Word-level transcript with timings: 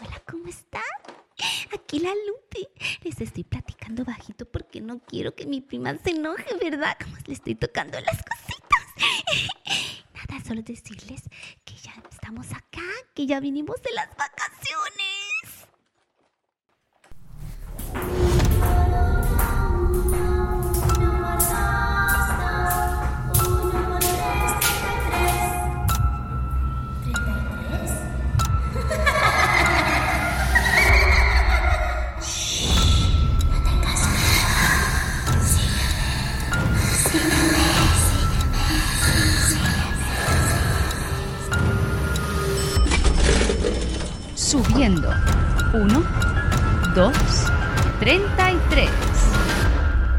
Hola, 0.00 0.22
¿cómo 0.30 0.46
están? 0.46 0.82
Aquí 1.74 1.98
la 1.98 2.10
Lupi. 2.10 2.68
Les 3.02 3.20
estoy 3.20 3.42
platicando 3.42 4.04
bajito 4.04 4.44
porque 4.44 4.80
no 4.80 5.00
quiero 5.00 5.34
que 5.34 5.44
mi 5.44 5.60
prima 5.60 5.96
se 5.96 6.10
enoje, 6.10 6.54
¿verdad? 6.62 6.96
Como 7.02 7.16
le 7.26 7.32
estoy 7.32 7.56
tocando 7.56 7.98
las 8.00 8.22
cositas. 8.22 9.54
Nada, 10.14 10.44
solo 10.44 10.62
decirles 10.62 11.22
que 11.64 11.74
ya 11.74 11.94
estamos 12.12 12.52
acá, 12.52 12.82
que 13.14 13.26
ya 13.26 13.40
vinimos 13.40 13.82
de 13.82 13.92
las 13.92 14.08
vacaciones. 14.10 14.27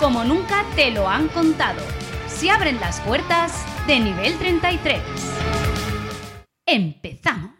como 0.00 0.24
nunca 0.24 0.64
te 0.76 0.90
lo 0.90 1.08
han 1.08 1.28
contado. 1.28 1.80
Se 2.28 2.50
abren 2.50 2.80
las 2.80 3.00
puertas 3.00 3.64
de 3.86 4.00
nivel 4.00 4.36
33. 4.38 5.00
Empezamos. 6.66 7.54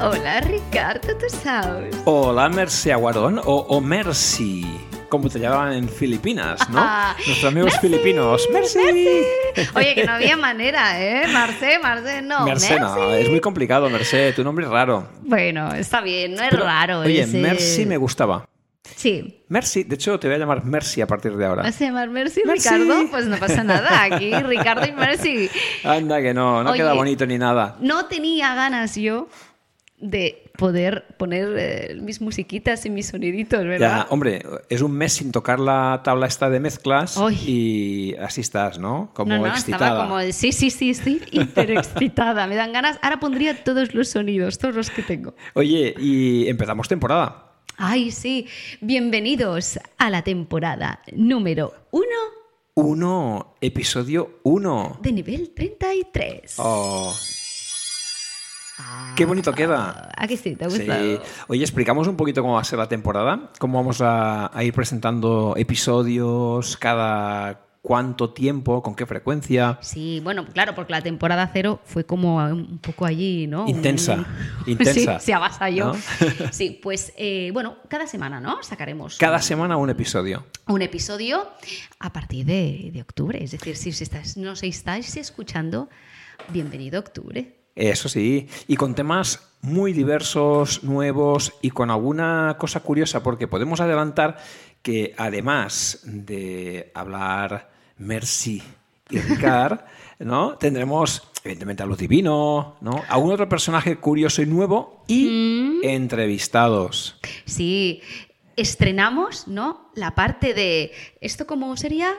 Hola 0.00 0.40
Ricardo 0.42 1.00
Tutu 1.08 1.28
Saus. 1.28 1.96
Hola 2.04 2.48
Mercè 2.48 2.94
Guarón 2.94 3.40
o, 3.44 3.66
o 3.68 3.80
Mercy, 3.80 4.64
como 5.08 5.28
te 5.28 5.38
llamaban 5.38 5.72
en 5.72 5.88
Filipinas, 5.88 6.68
¿no? 6.70 6.80
Nuestros 7.26 7.44
amigos 7.44 7.78
filipinos. 7.80 8.46
Mercy. 8.52 8.78
Oye, 9.74 9.94
que 9.94 10.04
no 10.04 10.12
había 10.12 10.36
manera, 10.36 11.00
¿eh? 11.02 11.26
Marce, 11.28 11.78
Marce, 11.78 12.22
no. 12.22 12.46
Mercè, 12.46 12.78
no, 12.78 13.12
es 13.14 13.28
muy 13.28 13.40
complicado, 13.40 13.88
Mercè, 13.90 14.34
tu 14.34 14.44
nombre 14.44 14.64
es 14.66 14.70
raro. 14.70 15.08
Bueno, 15.22 15.72
está 15.74 16.00
bien, 16.00 16.34
no 16.34 16.42
es 16.42 16.50
Pero, 16.50 16.64
raro. 16.64 17.00
Oye, 17.00 17.22
ese- 17.22 17.86
me 17.86 17.96
gustaba. 17.96 18.46
Sí. 18.96 19.44
Mercy, 19.48 19.84
de 19.84 19.94
hecho 19.94 20.18
te 20.18 20.28
voy 20.28 20.36
a 20.36 20.38
llamar 20.38 20.64
Mercy 20.64 21.00
a 21.00 21.06
partir 21.06 21.36
de 21.36 21.44
ahora. 21.44 21.62
¿Vas 21.62 21.80
a 21.80 21.84
llamar 21.84 22.08
Mercy, 22.08 22.42
Mercy. 22.44 22.68
Ricardo? 22.68 23.10
Pues 23.10 23.26
no 23.26 23.36
pasa 23.36 23.62
nada. 23.62 24.02
Aquí 24.02 24.32
Ricardo 24.34 24.86
y 24.86 24.92
Mercy. 24.92 25.50
Anda 25.84 26.20
que 26.22 26.32
no, 26.34 26.62
no 26.64 26.70
Oye. 26.70 26.78
queda 26.80 26.94
bonito 26.94 27.26
ni 27.26 27.38
nada. 27.38 27.76
No 27.80 28.06
tenía 28.06 28.54
ganas 28.54 28.96
yo 28.96 29.28
de 30.00 30.44
poder 30.56 31.04
poner 31.18 31.48
eh, 31.58 31.98
mis 32.00 32.20
musiquitas 32.20 32.86
y 32.86 32.90
mis 32.90 33.06
soniditos, 33.08 33.60
Ya, 33.62 33.66
¿verdad? 33.68 34.06
hombre, 34.10 34.42
es 34.68 34.80
un 34.82 34.92
mes 34.92 35.14
sin 35.14 35.32
tocar 35.32 35.58
la 35.58 36.00
tabla 36.04 36.26
esta 36.26 36.48
de 36.50 36.60
mezclas 36.60 37.16
Ay. 37.16 37.34
y 37.46 38.14
así 38.16 38.40
estás, 38.40 38.78
¿no? 38.78 39.10
Como 39.14 39.32
no, 39.34 39.38
no, 39.40 39.46
excitada. 39.48 39.86
estaba 39.88 40.08
como, 40.08 40.32
sí, 40.32 40.52
sí, 40.52 40.70
sí, 40.70 40.90
estoy 40.90 41.20
hiper 41.32 41.70
excitada. 41.72 42.46
Me 42.46 42.54
dan 42.56 42.72
ganas. 42.72 42.98
Ahora 43.02 43.18
pondría 43.18 43.64
todos 43.64 43.92
los 43.94 44.08
sonidos, 44.08 44.58
todos 44.58 44.74
los 44.76 44.90
que 44.90 45.02
tengo. 45.02 45.34
Oye, 45.54 45.94
y 45.98 46.46
empezamos 46.48 46.86
temporada. 46.88 47.52
Ay, 47.76 48.10
sí. 48.10 48.46
Bienvenidos 48.80 49.78
a 49.98 50.10
la 50.10 50.22
temporada 50.22 51.00
número 51.12 51.72
uno 51.92 52.06
Uno, 52.74 53.54
episodio 53.60 54.38
uno. 54.44 54.98
de 55.02 55.12
nivel 55.12 55.50
33. 55.50 56.54
Oh, 56.58 57.12
qué 59.16 59.24
bonito 59.24 59.52
queda. 59.52 60.10
¿A 60.16 60.26
que 60.26 60.36
sí? 60.36 60.56
¿Te 60.56 60.64
ha 60.64 60.70
Sí. 60.70 60.86
Oye, 61.48 61.62
explicamos 61.62 62.06
un 62.08 62.16
poquito 62.16 62.42
cómo 62.42 62.54
va 62.54 62.60
a 62.60 62.64
ser 62.64 62.78
la 62.78 62.88
temporada, 62.88 63.50
cómo 63.58 63.78
vamos 63.78 64.00
a, 64.00 64.56
a 64.56 64.64
ir 64.64 64.72
presentando 64.72 65.54
episodios, 65.56 66.76
cada 66.76 67.60
cuánto 67.80 68.30
tiempo, 68.34 68.82
con 68.82 68.94
qué 68.94 69.06
frecuencia. 69.06 69.78
Sí, 69.80 70.20
bueno, 70.22 70.44
claro, 70.46 70.74
porque 70.74 70.92
la 70.92 71.00
temporada 71.00 71.48
cero 71.52 71.80
fue 71.84 72.04
como 72.04 72.36
un 72.36 72.78
poco 72.78 73.06
allí, 73.06 73.46
¿no? 73.46 73.66
Intensa, 73.66 74.14
Un- 74.16 74.26
intensa, 74.72 75.18
Sí, 75.20 75.26
se 75.26 75.32
avasalló. 75.34 75.92
¿no? 75.94 75.98
Sí, 76.52 76.78
pues 76.82 77.12
eh, 77.16 77.50
bueno, 77.54 77.76
cada 77.88 78.06
semana, 78.06 78.40
¿no? 78.40 78.62
Sacaremos 78.62 79.16
Cada 79.16 79.36
un- 79.36 79.42
semana 79.42 79.76
un 79.76 79.88
episodio. 79.90 80.44
un 80.66 80.82
episodio 80.82 81.46
a 82.00 82.12
partir 82.12 82.44
de, 82.44 82.90
de 82.92 83.00
octubre. 83.00 83.42
Es 83.42 83.52
decir, 83.52 83.74
si 83.76 83.90
os 83.90 84.00
estáis, 84.02 84.36
nos 84.36 84.62
estáis 84.62 85.16
escuchando, 85.16 85.88
bienvenido 86.48 86.98
a 86.98 87.00
octubre. 87.00 87.54
Eso 87.78 88.08
sí, 88.08 88.48
y 88.66 88.74
con 88.74 88.96
temas 88.96 89.52
muy 89.60 89.92
diversos, 89.92 90.82
nuevos 90.82 91.52
y 91.62 91.70
con 91.70 91.92
alguna 91.92 92.56
cosa 92.58 92.80
curiosa, 92.80 93.22
porque 93.22 93.46
podemos 93.46 93.80
adelantar 93.80 94.36
que 94.82 95.14
además 95.16 96.00
de 96.02 96.90
hablar 96.92 97.70
Mercy 97.96 98.60
y 99.10 99.18
Ricard, 99.20 99.78
¿no? 100.18 100.58
Tendremos, 100.58 101.22
evidentemente, 101.44 101.84
a 101.84 101.86
Luz 101.86 101.98
Divino, 101.98 102.78
¿no? 102.80 103.00
Algún 103.08 103.30
otro 103.30 103.48
personaje 103.48 103.96
curioso 103.96 104.42
y 104.42 104.46
nuevo 104.46 105.04
y 105.06 105.78
entrevistados. 105.84 107.20
Sí, 107.44 108.02
estrenamos, 108.56 109.46
¿no? 109.46 109.92
La 109.94 110.16
parte 110.16 110.52
de. 110.52 110.90
¿Esto 111.20 111.46
cómo 111.46 111.76
sería? 111.76 112.12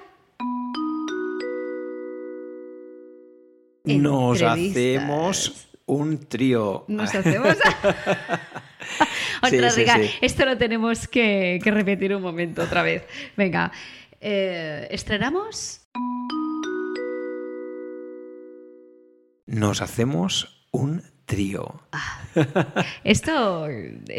Nos 3.98 4.42
hacemos 4.42 5.70
un 5.86 6.20
trío. 6.28 6.86
Nos 6.88 7.14
hacemos. 7.16 7.58
Otra 9.44 9.70
sí. 9.70 9.86
Esto 10.22 10.46
lo 10.46 10.58
tenemos 10.58 11.08
que, 11.08 11.60
que 11.64 11.72
repetir 11.72 12.16
un 12.16 12.22
momento 12.22 12.62
otra 12.64 12.84
vez. 12.84 13.06
Venga, 13.36 13.72
eh, 14.22 14.88
estrenamos. 14.92 15.82
Nos 19.48 19.82
hacemos 19.82 20.68
un 20.72 21.04
trío. 21.26 21.82
Esto. 23.04 23.68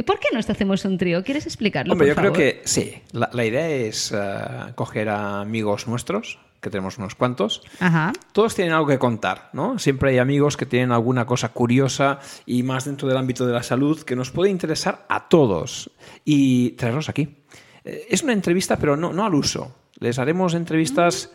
¿Por 0.07 0.19
qué 0.19 0.29
nos 0.33 0.49
hacemos 0.51 0.85
un 0.85 0.99
trío? 0.99 1.23
¿Quieres 1.23 1.47
explicarlo? 1.47 1.93
Hombre, 1.93 2.09
yo 2.09 2.15
creo 2.17 2.33
que 2.33 2.63
sí. 2.65 2.95
La, 3.13 3.31
la 3.33 3.45
idea 3.45 3.69
es 3.69 4.13
eh, 4.13 4.73
coger 4.75 5.09
a 5.09 5.41
amigos 5.41 5.87
nuestros, 5.87 6.39
que 6.61 6.71
tenemos 6.71 6.99
unos 6.99 7.15
cuantos. 7.15 7.63
Ajá. 7.81 8.13
Todos 8.33 8.55
tienen 8.55 8.75
algo 8.75 8.87
que 8.87 8.99
contar, 8.99 9.51
¿no? 9.53 9.79
Siempre 9.79 10.11
hay 10.11 10.19
amigos 10.19 10.57
que 10.57 10.67
tienen 10.67 10.93
alguna 10.93 11.25
cosa 11.27 11.51
curiosa 11.51 12.19
y 12.47 12.63
más 12.63 12.85
dentro 12.85 13.09
del 13.09 13.17
ámbito 13.17 13.47
de 13.47 13.53
la 13.55 13.63
salud 13.63 14.03
que 14.03 14.15
nos 14.17 14.31
puede 14.31 14.51
interesar 14.51 15.07
a 15.09 15.29
todos 15.29 15.91
y 16.25 16.71
traerlos 16.73 17.09
aquí. 17.09 17.37
Eh, 17.85 18.07
Es 18.11 18.23
una 18.23 18.33
entrevista, 18.35 18.77
pero 18.77 18.97
no, 18.97 19.13
no 19.13 19.25
al 19.25 19.35
uso. 19.35 19.75
Les 19.99 20.19
haremos 20.19 20.55
entrevistas 20.55 21.31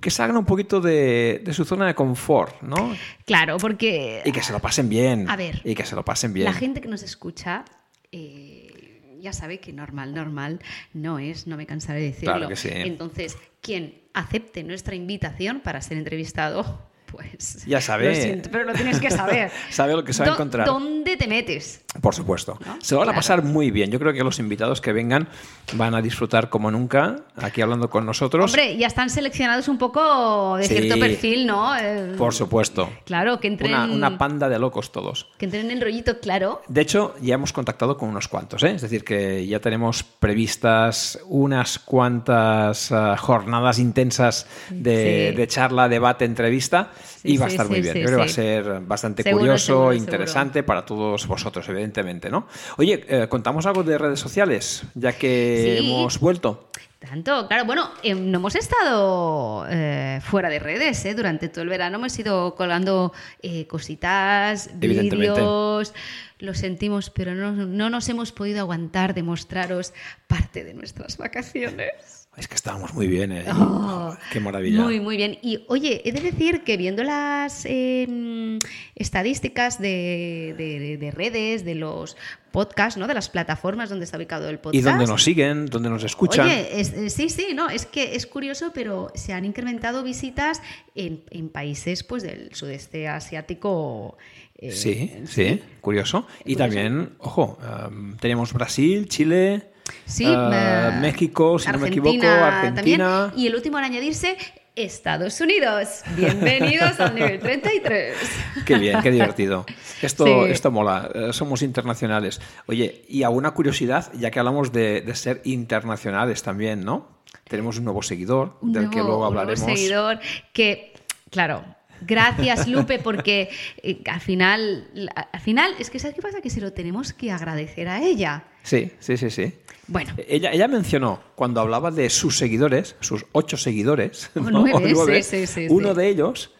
que 0.00 0.10
salgan 0.10 0.36
un 0.38 0.44
poquito 0.46 0.80
de, 0.80 1.42
de 1.44 1.52
su 1.52 1.64
zona 1.64 1.86
de 1.86 1.94
confort, 1.94 2.62
¿no? 2.62 2.96
Claro, 3.26 3.58
porque. 3.58 4.22
Y 4.24 4.32
que 4.32 4.42
se 4.42 4.52
lo 4.52 4.58
pasen 4.58 4.88
bien. 4.88 5.28
A 5.28 5.36
ver, 5.36 5.60
Y 5.64 5.74
que 5.74 5.84
se 5.84 5.94
lo 5.94 6.04
pasen 6.04 6.32
bien. 6.32 6.46
La 6.46 6.52
gente 6.54 6.80
que 6.80 6.88
nos 6.88 7.02
escucha. 7.02 7.64
eh, 8.10 8.83
ya 9.24 9.32
sabe 9.32 9.58
que 9.58 9.72
normal, 9.72 10.14
normal 10.14 10.60
no 10.92 11.18
es, 11.18 11.46
no 11.46 11.56
me 11.56 11.66
cansaré 11.66 12.00
de 12.00 12.06
decirlo. 12.06 12.34
Claro 12.34 12.48
que 12.48 12.56
sí. 12.56 12.68
Entonces, 12.72 13.36
quien 13.60 14.02
acepte 14.12 14.62
nuestra 14.62 14.94
invitación 14.94 15.60
para 15.60 15.80
ser 15.80 15.98
entrevistado, 15.98 16.86
pues. 17.14 17.64
Ya 17.66 17.80
sabe. 17.80 18.08
Lo 18.08 18.14
siento, 18.14 18.48
pero 18.52 18.64
lo 18.64 18.72
tienes 18.72 19.00
que 19.00 19.10
saber. 19.10 19.50
Sabe 19.70 19.94
lo 19.94 20.04
que 20.04 20.12
se 20.12 20.22
va 20.22 20.30
a 20.30 20.32
encontrar. 20.34 20.66
¿Dónde 20.66 21.16
te 21.16 21.26
metes? 21.26 21.82
Por 22.00 22.14
supuesto. 22.14 22.58
¿No? 22.66 22.78
Se 22.80 22.94
lo 22.94 23.00
van 23.00 23.10
a 23.10 23.14
pasar 23.14 23.42
muy 23.42 23.70
bien. 23.70 23.90
Yo 23.90 23.98
creo 23.98 24.12
que 24.12 24.22
los 24.24 24.38
invitados 24.38 24.80
que 24.80 24.92
vengan 24.92 25.28
van 25.74 25.94
a 25.94 26.02
disfrutar 26.02 26.48
como 26.50 26.70
nunca 26.70 27.16
aquí 27.36 27.60
hablando 27.62 27.88
con 27.90 28.04
nosotros. 28.06 28.50
Hombre, 28.52 28.76
ya 28.76 28.86
están 28.86 29.10
seleccionados 29.10 29.68
un 29.68 29.78
poco 29.78 30.56
de 30.56 30.64
Sí. 30.64 30.74
cierto 30.76 30.98
perfil, 30.98 31.46
¿no? 31.46 31.76
Eh, 31.76 32.14
Por 32.18 32.34
supuesto. 32.34 32.90
Claro, 33.04 33.38
que 33.40 33.48
entren, 33.48 33.72
Una, 33.72 33.84
una 33.84 34.18
panda 34.18 34.48
de 34.48 34.58
locos 34.58 34.92
todos. 34.92 35.28
que 35.38 35.44
entren 35.46 35.70
en 35.70 35.80
rollito 35.80 36.18
claro. 36.20 36.62
De 36.68 36.80
hecho, 36.80 37.14
ya 37.20 37.34
hemos 37.34 37.52
contactado 37.52 37.96
con 37.96 38.08
unos 38.08 38.28
cuantos, 38.28 38.62
¿eh? 38.64 38.72
es 38.72 38.82
decir, 38.82 39.04
que 39.04 39.46
ya 39.46 39.60
tenemos 39.60 40.02
previstas 40.02 41.18
unas 41.26 41.78
cuantas 41.78 42.90
ah, 42.92 43.16
jornadas 43.16 43.78
intensas 43.78 44.46
de, 44.70 45.28
Sí. 45.30 45.36
de 45.36 45.46
charla, 45.48 45.88
debate, 45.88 46.24
entrevista 46.24 46.90
y 47.22 47.36
va 47.36 47.46
a 47.46 47.48
estar 47.48 47.68
muy 47.68 47.80
bien. 47.80 47.94
Yo 47.94 48.04
creo 48.04 48.16
que 48.16 48.16
va 48.16 48.24
a 48.24 48.28
ser 48.28 48.80
bastante 48.80 49.22
Seguro, 49.22 49.40
curioso, 49.40 49.66
seguro, 49.66 49.92
interesante 49.94 50.62
para 50.62 50.84
todos 50.84 51.26
vosotros, 51.26 51.68
evidentemente, 51.68 52.30
¿no? 52.30 52.46
Oye, 52.76 53.04
eh, 53.08 53.28
contamos 53.28 53.66
algo 53.66 53.82
de 53.82 53.98
redes 53.98 54.20
sociales, 54.20 54.84
ya 54.94 55.12
que 55.12 55.78
hemos 55.78 56.18
vuelto. 56.20 56.70
Tanto, 56.98 57.46
claro, 57.48 57.66
bueno, 57.66 57.90
eh, 58.02 58.14
no 58.14 58.38
hemos 58.38 58.54
estado 58.54 59.66
eh, 59.68 60.20
fuera 60.22 60.48
de 60.48 60.58
redes, 60.58 61.04
¿eh? 61.04 61.14
Durante 61.14 61.48
todo 61.48 61.62
el 61.62 61.68
verano 61.68 61.98
hemos 61.98 62.18
ido 62.18 62.54
colgando 62.54 63.12
eh, 63.42 63.66
cositas, 63.66 64.70
vídeos, 64.74 65.92
lo 66.38 66.54
sentimos, 66.54 67.10
pero 67.10 67.34
no, 67.34 67.52
no 67.52 67.90
nos 67.90 68.08
hemos 68.08 68.32
podido 68.32 68.60
aguantar 68.60 69.12
de 69.12 69.22
mostraros 69.22 69.92
parte 70.26 70.64
de 70.64 70.72
nuestras 70.72 71.18
vacaciones. 71.18 72.13
Es 72.36 72.48
que 72.48 72.54
estábamos 72.56 72.92
muy 72.94 73.06
bien, 73.06 73.30
¿eh? 73.32 73.44
Oh, 73.52 74.16
Qué 74.32 74.40
maravilla. 74.40 74.80
Muy, 74.82 74.98
muy 75.00 75.16
bien. 75.16 75.38
Y 75.42 75.64
oye, 75.68 76.02
he 76.04 76.12
de 76.12 76.20
decir 76.20 76.62
que 76.64 76.76
viendo 76.76 77.02
las 77.04 77.64
eh, 77.64 78.58
estadísticas 78.94 79.80
de, 79.80 80.54
de- 80.56 80.96
de 80.98 81.10
redes, 81.10 81.64
de 81.64 81.74
los 81.74 82.16
podcasts, 82.52 82.98
¿no? 82.98 83.06
De 83.06 83.14
las 83.14 83.28
plataformas 83.28 83.88
donde 83.90 84.04
está 84.04 84.16
ubicado 84.16 84.48
el 84.48 84.58
podcast. 84.58 84.74
¿Y 84.76 84.80
dónde 84.82 85.06
nos 85.06 85.22
siguen? 85.24 85.66
¿Dónde 85.66 85.90
nos 85.90 86.04
escuchan? 86.04 86.46
Oye, 86.46 86.80
es- 86.80 86.92
eh, 86.92 87.10
sí, 87.10 87.28
sí, 87.28 87.48
no, 87.54 87.68
es 87.70 87.86
que 87.86 88.14
es 88.14 88.26
curioso, 88.26 88.70
pero 88.74 89.10
se 89.14 89.32
han 89.32 89.44
incrementado 89.44 90.02
visitas 90.02 90.62
en, 90.94 91.22
en 91.30 91.48
países 91.48 92.02
pues 92.04 92.22
del 92.22 92.54
sudeste 92.54 93.08
asiático. 93.08 94.16
eh, 94.58 94.72
sí, 94.72 95.12
sí, 95.26 95.60
curioso. 95.80 96.26
Y 96.44 96.56
también, 96.56 97.14
ojo, 97.18 97.58
em, 97.88 98.16
teníamos 98.18 98.52
Brasil, 98.52 99.08
Chile, 99.08 99.70
Sí, 100.06 100.24
eh, 100.26 100.90
México, 101.00 101.58
si 101.58 101.70
no 101.70 101.78
me 101.78 101.88
equivoco, 101.88 102.10
Argentina 102.10 102.58
Argentina. 102.58 103.08
También. 103.28 103.44
Y 103.44 103.46
el 103.48 103.54
último 103.54 103.78
en 103.78 103.84
añadirse, 103.84 104.36
Estados 104.76 105.40
Unidos. 105.40 106.02
Bienvenidos 106.16 106.98
al 107.00 107.14
nivel 107.14 107.38
33. 107.38 108.16
Qué 108.66 108.78
bien, 108.78 109.00
qué 109.02 109.10
divertido. 109.10 109.66
Esto, 110.02 110.24
Sí. 110.24 110.32
esto 110.50 110.70
mola, 110.70 111.10
eh, 111.14 111.32
somos 111.32 111.62
internacionales. 111.62 112.40
Oye, 112.66 113.04
y 113.08 113.22
alguna 113.22 113.52
curiosidad, 113.52 114.10
ya 114.14 114.30
que 114.30 114.38
hablamos 114.38 114.72
de, 114.72 115.00
de 115.02 115.14
ser 115.14 115.40
internacionales 115.44 116.42
también, 116.42 116.84
¿no? 116.84 117.08
Tenemos 117.48 117.78
un 117.78 117.84
nuevo 117.84 118.02
seguidor, 118.02 118.56
Un 118.62 118.72
del 118.72 118.88
que 118.90 118.96
luego 118.96 119.12
un 119.12 119.20
nuevo 119.20 119.40
hablaremos. 119.40 119.60
seguidor 119.60 120.18
que, 120.52 120.94
claro, 121.30 121.64
gracias 122.00 122.68
Lupe, 122.68 122.98
porque 122.98 123.48
eh, 123.82 124.00
al 124.06 124.20
final, 124.20 124.88
al 125.32 125.40
final, 125.40 125.74
es 125.78 125.90
que 125.90 125.98
¿sabes 125.98 126.14
qué 126.14 126.22
pasa? 126.22 126.40
Que 126.40 126.50
se 126.50 126.60
lo 126.60 126.72
tenemos 126.72 127.12
que 127.12 127.30
agradecer 127.30 127.88
a 127.88 128.02
ella. 128.02 128.44
Sí, 128.62 128.90
sí, 128.98 129.16
sí, 129.16 129.30
sí. 129.30 129.52
Bueno, 129.86 130.14
Ella, 130.26 130.50
ella 130.52 130.66
mencionó, 130.66 131.20
cuando 131.34 131.60
hablaba 131.60 131.90
de 131.90 132.08
sus 132.08 132.38
seguidores, 132.38 132.96
sus 133.00 133.26
ocho 133.32 133.58
seguidores, 133.58 134.30
O 134.34 134.40
¿no? 134.40 134.64
nueve, 134.64 135.22
sí, 135.22 135.46
sí, 135.46 135.46
sí, 135.46 135.66
uno 135.68 135.92
de 135.92 136.08
ellos 136.08 136.53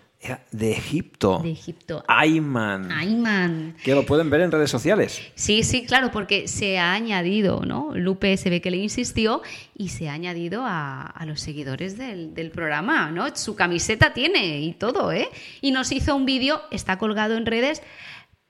de 0.51 0.73
Egipto. 0.73 1.41
de 1.43 1.51
Egipto. 1.53 2.05
Ayman. 2.09 2.91
Ayman. 2.91 3.77
Que 3.83 3.95
lo 3.95 4.05
pueden 4.07 4.31
ver 4.31 4.41
en 4.43 4.51
redes 4.53 4.71
sociales. 4.71 5.21
Sí, 5.35 5.63
sí, 5.63 5.85
claro, 5.87 6.11
porque 6.11 6.49
se 6.49 6.79
ha 6.79 6.93
añadido, 6.93 7.61
¿no? 7.65 7.91
Lupe 7.95 8.37
se 8.37 8.51
ve 8.51 8.61
que 8.61 8.71
le 8.71 8.79
insistió 8.79 9.43
y 9.77 9.89
se 9.89 10.09
ha 10.09 10.13
añadido 10.15 10.63
a, 10.65 11.03
a 11.03 11.27
los 11.27 11.41
seguidores 11.41 11.97
del, 11.99 12.35
del 12.35 12.51
programa, 12.51 13.11
¿no? 13.11 13.35
Su 13.37 13.55
camiseta 13.55 14.13
tiene 14.13 14.61
y 14.61 14.73
todo, 14.73 15.13
¿eh? 15.13 15.29
Y 15.61 15.71
nos 15.73 15.93
hizo 15.93 16.15
un 16.17 16.27
vídeo, 16.27 16.63
está 16.71 16.99
colgado 16.99 17.37
en 17.37 17.47
redes, 17.47 17.83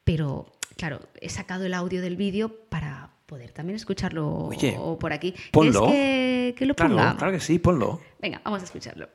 pero 0.05 0.47
claro, 0.77 1.01
he 1.21 1.29
sacado 1.29 1.65
el 1.67 1.75
audio 1.75 2.03
del 2.03 2.17
vídeo 2.17 2.51
para 2.69 3.11
poder 3.27 3.53
también 3.53 3.77
escucharlo 3.77 4.29
Oye, 4.49 4.79
por 5.01 5.13
aquí. 5.13 5.35
ponlo. 5.51 5.87
¿Quieres 5.87 6.53
que, 6.53 6.55
que 6.59 6.67
lo 6.67 6.75
claro 6.75 7.33
que 7.33 7.41
sí, 7.41 7.59
ponlo. 7.59 8.01
Venga, 8.21 8.41
vamos 8.45 8.61
a 8.61 8.65
escucharlo. 8.65 9.09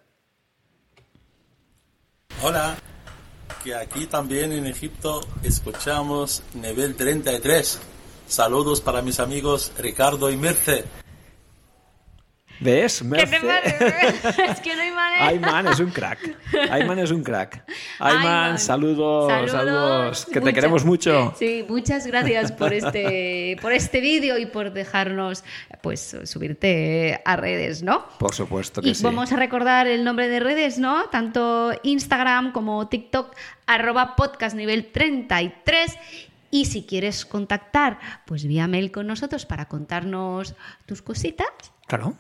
Hola, 2.41 2.77
que 3.65 3.75
aquí 3.75 4.05
también 4.05 4.53
en 4.53 4.65
Egipto 4.65 5.19
escuchamos 5.43 6.41
nivel 6.53 6.95
33. 6.95 7.79
Saludos 8.29 8.79
para 8.79 9.01
mis 9.01 9.19
amigos 9.19 9.73
Ricardo 9.77 10.31
y 10.31 10.37
Merce. 10.37 10.85
¿Ves? 12.59 12.99
¿Qué 12.99 13.07
Merce? 13.07 13.37
es 14.49 14.59
que 14.59 14.75
no 14.75 14.81
hay 14.81 14.91
manera. 14.91 15.27
Ayman 15.27 15.67
es 15.67 15.79
un 15.79 15.91
crack. 15.91 16.19
Ayman 16.69 16.99
es 16.99 17.11
un 17.11 17.23
crack. 17.23 17.63
Ayman, 17.99 18.17
Ayman, 18.19 18.59
saludos, 18.59 19.51
saludos, 19.51 20.25
Que 20.25 20.41
te 20.41 20.53
queremos 20.53 20.83
mucho. 20.83 21.33
Sí, 21.37 21.65
muchas 21.67 22.05
gracias 22.05 22.51
por 22.51 22.73
este, 22.73 23.57
por 23.61 23.71
este 23.71 24.01
vídeo 24.01 24.37
y 24.37 24.45
por 24.45 24.73
dejarnos 24.73 25.43
pues 25.81 26.17
subirte 26.25 27.21
a 27.23 27.37
redes, 27.37 27.81
¿no? 27.81 28.05
Por 28.19 28.35
supuesto 28.35 28.81
que 28.81 28.89
Y 28.89 28.95
sí. 28.95 29.03
vamos 29.03 29.31
a 29.31 29.37
recordar 29.37 29.87
el 29.87 30.03
nombre 30.03 30.27
de 30.27 30.41
redes, 30.41 30.79
¿no? 30.79 31.05
Tanto 31.09 31.71
Instagram 31.83 32.51
como 32.51 32.89
TikTok, 32.89 33.35
arroba 33.67 34.15
podcast 34.17 34.55
nivel 34.55 34.91
33. 34.91 35.97
Y 36.51 36.65
si 36.65 36.83
quieres 36.83 37.25
contactar, 37.25 37.99
pues 38.25 38.45
vía 38.45 38.67
mail 38.67 38.91
con 38.91 39.07
nosotros 39.07 39.45
para 39.45 39.67
contarnos 39.67 40.55
tus 40.85 41.01
cositas, 41.01 41.47
Claro. 41.87 42.15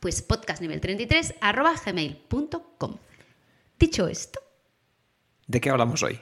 Pues 0.00 0.26
podcastnivel33 0.28 1.36
arroba 1.40 1.74
gmail.com. 1.84 2.96
Dicho 3.78 4.08
esto, 4.08 4.40
¿De 5.46 5.60
qué 5.60 5.70
hablamos 5.70 6.02
hoy? 6.02 6.20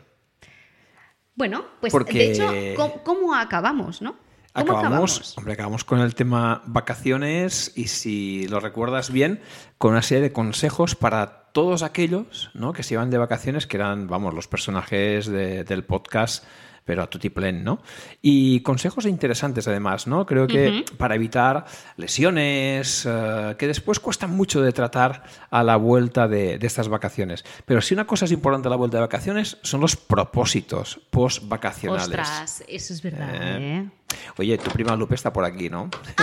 bueno, 1.34 1.64
pues 1.80 1.92
Porque- 1.92 2.12
de 2.18 2.32
hecho, 2.32 2.52
¿cómo, 2.76 3.02
cómo 3.02 3.34
acabamos, 3.34 4.00
no? 4.02 4.16
¿Cómo 4.54 4.78
Acabamos, 4.78 5.36
hombre, 5.36 5.52
acabamos 5.52 5.84
con 5.84 6.00
el 6.00 6.14
tema 6.14 6.62
vacaciones 6.64 7.72
y 7.76 7.88
si 7.88 8.48
lo 8.48 8.58
recuerdas 8.58 9.10
bien, 9.10 9.42
con 9.76 9.92
una 9.92 10.00
serie 10.00 10.22
de 10.22 10.32
consejos 10.32 10.94
para 10.94 11.50
todos 11.52 11.82
aquellos 11.82 12.50
¿no? 12.54 12.72
que 12.72 12.82
se 12.82 12.94
iban 12.94 13.10
de 13.10 13.18
vacaciones, 13.18 13.66
que 13.66 13.76
eran, 13.76 14.06
vamos, 14.06 14.32
los 14.32 14.48
personajes 14.48 15.26
de- 15.26 15.64
del 15.64 15.84
podcast, 15.84 16.44
pero 16.86 17.02
a 17.02 17.10
tutiplén, 17.10 17.62
¿no? 17.64 17.82
Y 18.22 18.60
consejos 18.60 19.04
interesantes 19.04 19.68
además, 19.68 20.06
¿no? 20.06 20.24
Creo 20.24 20.46
que 20.46 20.84
para 20.96 21.16
evitar 21.16 21.66
lesiones, 21.96 23.04
eh, 23.06 23.56
que 23.58 23.66
después 23.66 24.00
cuestan 24.00 24.30
mucho 24.30 24.62
de 24.62 24.72
tratar 24.72 25.24
a 25.50 25.62
la 25.62 25.76
vuelta 25.76 26.28
de, 26.28 26.56
de 26.58 26.66
estas 26.66 26.88
vacaciones. 26.88 27.44
Pero 27.66 27.82
si 27.82 27.92
una 27.92 28.06
cosa 28.06 28.24
es 28.24 28.32
importante 28.32 28.68
a 28.68 28.70
la 28.70 28.76
vuelta 28.76 28.96
de 28.96 29.02
vacaciones, 29.02 29.58
son 29.62 29.80
los 29.82 29.96
propósitos 29.96 31.00
post-vacacionales. 31.10 32.06
Ostras, 32.06 32.64
eso 32.68 32.94
es 32.94 33.02
verdad, 33.02 33.28
Eh. 33.34 33.58
¿eh? 33.82 33.90
Oye, 34.38 34.56
tu 34.56 34.70
prima 34.70 34.94
Lupe 34.96 35.16
está 35.16 35.32
por 35.32 35.44
aquí, 35.44 35.68
¿no? 35.68 35.90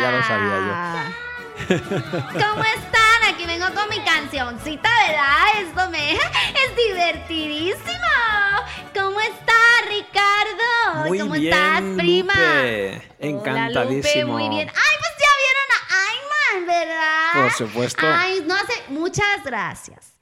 ya 0.00 0.10
lo 0.12 0.22
sabía 0.22 0.56
Ah. 0.68 1.08
¿Cómo 1.68 2.62
están? 2.62 3.05
Cancioncita, 4.26 4.88
¿verdad? 5.06 5.68
Esto 5.68 5.90
me 5.90 6.12
es 6.14 6.76
divertidísimo. 6.88 7.82
¿Cómo 8.94 9.20
estás, 9.20 9.88
Ricardo? 9.88 11.06
Muy 11.06 11.18
¿Cómo 11.20 11.32
bien, 11.34 11.52
estás, 11.52 11.82
prima? 11.96 12.34
Lupe. 12.34 12.94
Hola, 12.96 13.04
Encantadísimo. 13.20 14.32
Lupe, 14.32 14.46
muy 14.48 14.48
bien. 14.48 14.68
Ay, 14.68 14.96
pues 14.98 15.12
ya 15.20 15.32
vieron 15.44 15.68
a 15.70 16.58
Ayman, 16.58 16.66
¿verdad? 16.66 17.42
Por 17.42 17.52
supuesto. 17.52 18.06
Ay, 18.06 18.42
no 18.44 18.54
hace. 18.56 18.82
Muchas 18.88 19.44
gracias. 19.44 20.15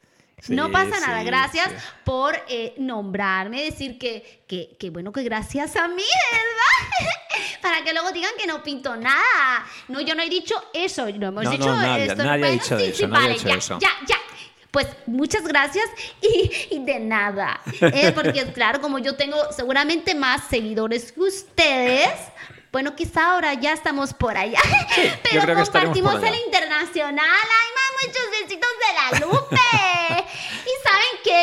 No 0.49 0.71
pasa 0.71 1.01
nada. 1.01 1.21
sí, 1.21 1.27
Gracias 1.27 1.69
sí. 1.71 1.77
por 2.05 2.37
eh, 2.49 2.75
nombrarme, 2.79 3.63
decir 3.65 3.99
que, 3.99 4.45
que, 4.47 4.77
que 4.79 4.91
bueno, 4.91 5.13
que 5.13 5.23
gracias 5.23 5.77
a 5.77 5.89
mí, 5.89 6.03
¿verdad? 6.33 7.09
Para 7.63 7.83
que 7.83 7.93
luego 7.93 8.13
digan 8.13 8.33
que 8.39 8.47
no 8.47 8.63
pinto 8.63 8.95
nada. 8.97 9.65
No, 9.89 10.01
yo 10.01 10.15
no 10.15 10.23
he 10.23 10.29
dicho 10.29 10.55
eso. 10.75 11.07
No 11.13 11.29
hemos 11.29 11.45
No, 11.45 11.51
dicho 11.51 11.67
no, 11.67 11.77
nadie- 11.77 12.07
esto. 12.07 12.17
nadie 12.17 12.31
ha 12.33 12.37
Bueno, 12.49 12.53
dicho 12.63 12.79
sí, 12.79 12.85
eso, 12.85 13.09
ha 13.15 13.29
dicho 13.29 13.49
ya, 13.49 13.55
eso. 13.55 13.79
Ya, 13.81 13.91
ya. 14.07 14.17
Pues 14.71 14.89
muchas 15.07 15.45
gracias 15.47 15.87
y, 16.21 16.51
y 16.73 16.85
de 16.85 16.99
nada. 17.01 17.61
¿eh? 17.81 18.13
Porque 18.15 18.45
claro, 18.53 18.81
como 18.81 18.99
yo 18.99 19.15
tengo 19.17 19.37
seguramente 19.53 20.15
más 20.15 20.49
seguidores 20.49 21.13
que 21.13 21.21
ustedes, 21.21 22.11
bueno, 22.73 22.95
quizá 22.97 23.33
ahora 23.33 23.55
ya 23.55 23.73
estamos 23.73 24.13
por 24.13 24.37
allá. 24.37 24.61
Pero 25.31 25.55
compartimos 25.55 26.23
el 26.23 26.35
internacional. 26.45 27.25
Ay, 27.25 27.69
más 27.75 28.07
muchos 28.07 28.31
besitos 28.43 28.69
de 28.81 29.19
la 29.21 29.27
Lupe. 29.27 29.57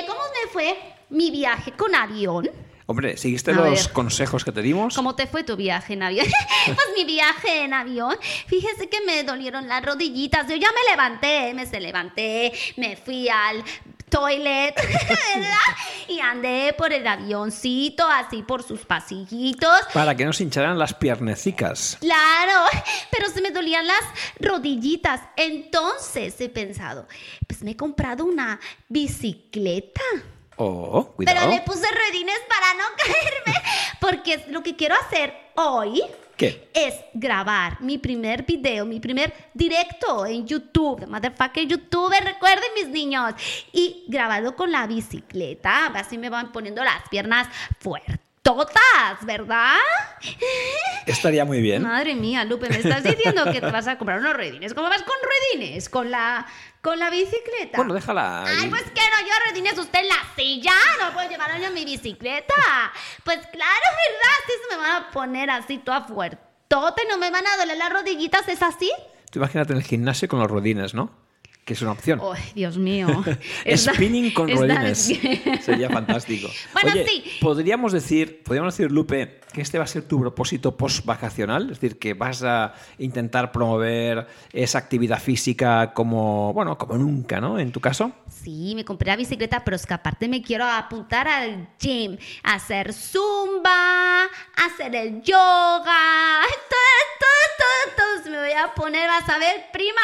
¿Cómo 0.07 0.19
me 0.19 0.51
fue 0.51 0.77
mi 1.09 1.31
viaje 1.31 1.71
con 1.73 1.93
avión? 1.95 2.49
Hombre, 2.87 3.15
¿seguiste 3.15 3.51
A 3.51 3.53
los 3.53 3.85
ver. 3.85 3.93
consejos 3.93 4.43
que 4.43 4.51
te 4.51 4.61
dimos? 4.61 4.95
¿Cómo 4.95 5.15
te 5.15 5.27
fue 5.27 5.43
tu 5.43 5.55
viaje 5.55 5.93
en 5.93 6.03
avión? 6.03 6.27
Pues 6.65 6.77
mi 6.95 7.05
viaje 7.05 7.63
en 7.63 7.73
avión, 7.73 8.15
fíjese 8.47 8.87
que 8.89 9.01
me 9.01 9.23
dolieron 9.23 9.67
las 9.67 9.83
rodillitas. 9.83 10.47
Yo 10.47 10.55
ya 10.55 10.67
me 10.69 10.91
levanté, 10.91 11.53
me 11.53 11.65
se 11.65 11.79
levanté, 11.79 12.51
me 12.77 12.95
fui 12.97 13.29
al 13.29 13.63
toilet, 14.11 14.75
¿verdad? 15.35 15.57
Y 16.07 16.19
andé 16.19 16.75
por 16.77 16.93
el 16.93 17.07
avioncito, 17.07 18.07
así 18.07 18.43
por 18.43 18.61
sus 18.61 18.81
pasillitos. 18.81 19.79
Para 19.93 20.13
que 20.15 20.25
no 20.25 20.33
se 20.33 20.43
hincharan 20.43 20.77
las 20.77 20.93
piernecicas. 20.93 21.97
Claro, 21.99 22.65
pero 23.09 23.29
se 23.29 23.41
me 23.41 23.49
dolían 23.49 23.87
las 23.87 24.03
rodillitas. 24.39 25.21
Entonces 25.37 26.39
he 26.39 26.49
pensado, 26.49 27.07
pues 27.47 27.63
me 27.63 27.71
he 27.71 27.75
comprado 27.77 28.25
una 28.25 28.59
bicicleta. 28.89 30.01
Oh, 30.57 31.13
Pero 31.17 31.31
cuidado. 31.31 31.49
le 31.49 31.61
puse 31.61 31.87
ruedines 31.89 32.39
para 32.47 32.73
no 32.75 32.83
caerme, 32.97 33.63
porque 33.99 34.33
es 34.35 34.47
lo 34.49 34.61
que 34.61 34.75
quiero 34.75 34.95
hacer 34.95 35.33
hoy. 35.55 36.03
Es 36.73 36.95
grabar 37.13 37.81
mi 37.81 37.97
primer 37.97 38.43
video, 38.45 38.85
mi 38.85 38.99
primer 38.99 39.33
directo 39.53 40.25
en 40.25 40.47
YouTube. 40.47 41.07
Motherfucker 41.07 41.67
YouTuber, 41.67 42.23
recuerden 42.23 42.69
mis 42.75 42.87
niños. 42.87 43.33
Y 43.71 44.05
grabado 44.07 44.55
con 44.55 44.71
la 44.71 44.87
bicicleta. 44.87 45.87
Así 45.87 46.17
me 46.17 46.29
van 46.29 46.51
poniendo 46.51 46.83
las 46.83 47.07
piernas 47.09 47.47
fuertotas, 48.43 49.25
¿verdad? 49.25 49.77
Estaría 51.05 51.45
muy 51.45 51.61
bien. 51.61 51.83
Madre 51.83 52.15
mía, 52.15 52.43
Lupe, 52.43 52.69
me 52.69 52.77
estás 52.77 53.03
diciendo 53.03 53.43
que 53.51 53.61
te 53.61 53.71
vas 53.71 53.87
a 53.87 53.97
comprar 53.97 54.19
unos 54.19 54.33
ruedines. 54.33 54.73
¿Cómo 54.73 54.89
vas 54.89 55.03
con 55.03 55.15
ruedines? 55.23 55.89
Con 55.89 56.11
la, 56.11 56.45
con 56.81 56.99
la 56.99 57.09
bicicleta. 57.09 57.77
Bueno, 57.77 57.93
déjala. 57.93 58.43
Ay, 58.45 58.69
pues 58.69 58.83
que 58.83 59.01
no, 59.01 59.27
yo 59.27 59.33
ruedines 59.45 59.77
usted 59.77 59.99
en 59.99 60.07
la 60.07 60.15
silla. 60.35 60.73
No 60.99 61.13
puedo 61.13 61.29
llevar 61.29 61.59
yo 61.59 61.67
en 61.67 61.73
mi 61.73 61.85
bicicleta. 61.85 62.53
Pues 63.23 63.37
claro, 63.37 63.85
¿verdad? 64.09 64.37
Si 64.45 64.53
se 64.53 64.75
me 64.75 64.81
van 64.81 65.03
a 65.03 65.11
poner 65.11 65.49
así 65.49 65.77
toda 65.77 66.01
fuertota 66.01 67.03
y 67.03 67.07
no 67.07 67.17
me 67.17 67.29
van 67.29 67.45
a 67.45 67.57
doler 67.57 67.77
las 67.77 67.91
rodillitas, 67.91 68.47
¿es 68.47 68.61
así? 68.61 68.91
Tú 69.31 69.39
imagínate 69.39 69.73
en 69.73 69.79
el 69.79 69.85
gimnasio 69.85 70.27
con 70.27 70.39
los 70.39 70.49
rodines, 70.49 70.93
¿no? 70.93 71.20
Que 71.71 71.75
es 71.75 71.81
una 71.83 71.93
opción. 71.93 72.19
Ay, 72.21 72.51
Dios 72.53 72.77
mío. 72.77 73.07
Spinning 73.77 74.33
con 74.33 74.49
rodines. 74.49 75.05
Sería 75.61 75.89
fantástico. 75.89 76.49
Bueno, 76.73 76.91
Oye, 76.91 77.05
sí. 77.07 77.23
podríamos 77.39 77.93
decir, 77.93 78.43
podríamos 78.43 78.75
decir, 78.75 78.91
Lupe, 78.91 79.39
que 79.53 79.61
este 79.61 79.77
va 79.77 79.85
a 79.85 79.87
ser 79.87 80.03
tu 80.03 80.19
propósito 80.19 80.75
post-vacacional, 80.75 81.71
es 81.71 81.79
decir, 81.79 81.97
que 81.97 82.13
vas 82.13 82.43
a 82.43 82.73
intentar 82.97 83.53
promover 83.53 84.27
esa 84.51 84.79
actividad 84.79 85.21
física 85.21 85.93
como, 85.93 86.51
bueno, 86.51 86.77
como 86.77 86.97
nunca, 86.97 87.39
¿no? 87.39 87.57
En 87.57 87.71
tu 87.71 87.79
caso. 87.79 88.11
Sí, 88.27 88.73
me 88.75 88.83
compré 88.83 89.07
la 89.07 89.15
bicicleta, 89.15 89.63
pero 89.63 89.77
es 89.77 89.85
que 89.85 89.93
aparte 89.93 90.27
me 90.27 90.41
quiero 90.41 90.65
apuntar 90.65 91.29
al 91.29 91.69
gym, 91.79 92.17
a 92.43 92.55
hacer 92.55 92.91
zumba, 92.91 94.23
a 94.25 94.65
hacer 94.65 94.93
el 94.93 95.21
yoga, 95.21 96.41
todo, 96.69 96.91
todo, 97.17 97.95
todo, 97.95 98.23
todo. 98.23 98.31
Me 98.31 98.39
voy 98.39 98.51
a 98.51 98.73
poner, 98.73 99.07
vas 99.07 99.29
a 99.29 99.37
ver, 99.37 99.67
prima. 99.71 100.01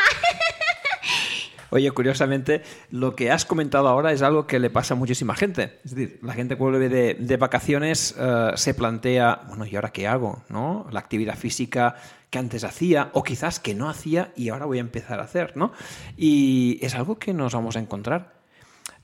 Oye, 1.69 1.91
curiosamente, 1.91 2.61
lo 2.91 3.15
que 3.15 3.31
has 3.31 3.45
comentado 3.45 3.87
ahora 3.87 4.11
es 4.11 4.21
algo 4.21 4.47
que 4.47 4.59
le 4.59 4.69
pasa 4.69 4.93
a 4.93 4.97
muchísima 4.97 5.35
gente. 5.35 5.79
Es 5.83 5.95
decir, 5.95 6.19
la 6.21 6.33
gente 6.33 6.55
que 6.55 6.63
vuelve 6.63 6.89
de, 6.89 7.37
vacaciones 7.37 8.15
eh, 8.17 8.51
se 8.55 8.73
plantea, 8.73 9.41
bueno, 9.47 9.65
¿y 9.65 9.75
ahora 9.75 9.91
qué 9.91 10.07
hago? 10.07 10.43
¿No? 10.49 10.87
La 10.91 10.99
actividad 10.99 11.35
física 11.35 11.95
que 12.29 12.39
antes 12.39 12.63
hacía 12.63 13.09
o 13.13 13.23
quizás 13.23 13.59
que 13.59 13.73
no 13.73 13.89
hacía 13.89 14.31
y 14.35 14.49
ahora 14.49 14.65
voy 14.65 14.77
a 14.79 14.81
empezar 14.81 15.19
a 15.19 15.23
hacer, 15.23 15.55
¿no? 15.55 15.71
Y 16.17 16.79
es 16.81 16.95
algo 16.95 17.19
que 17.19 17.33
nos 17.33 17.53
vamos 17.53 17.75
a 17.75 17.79
encontrar. 17.79 18.36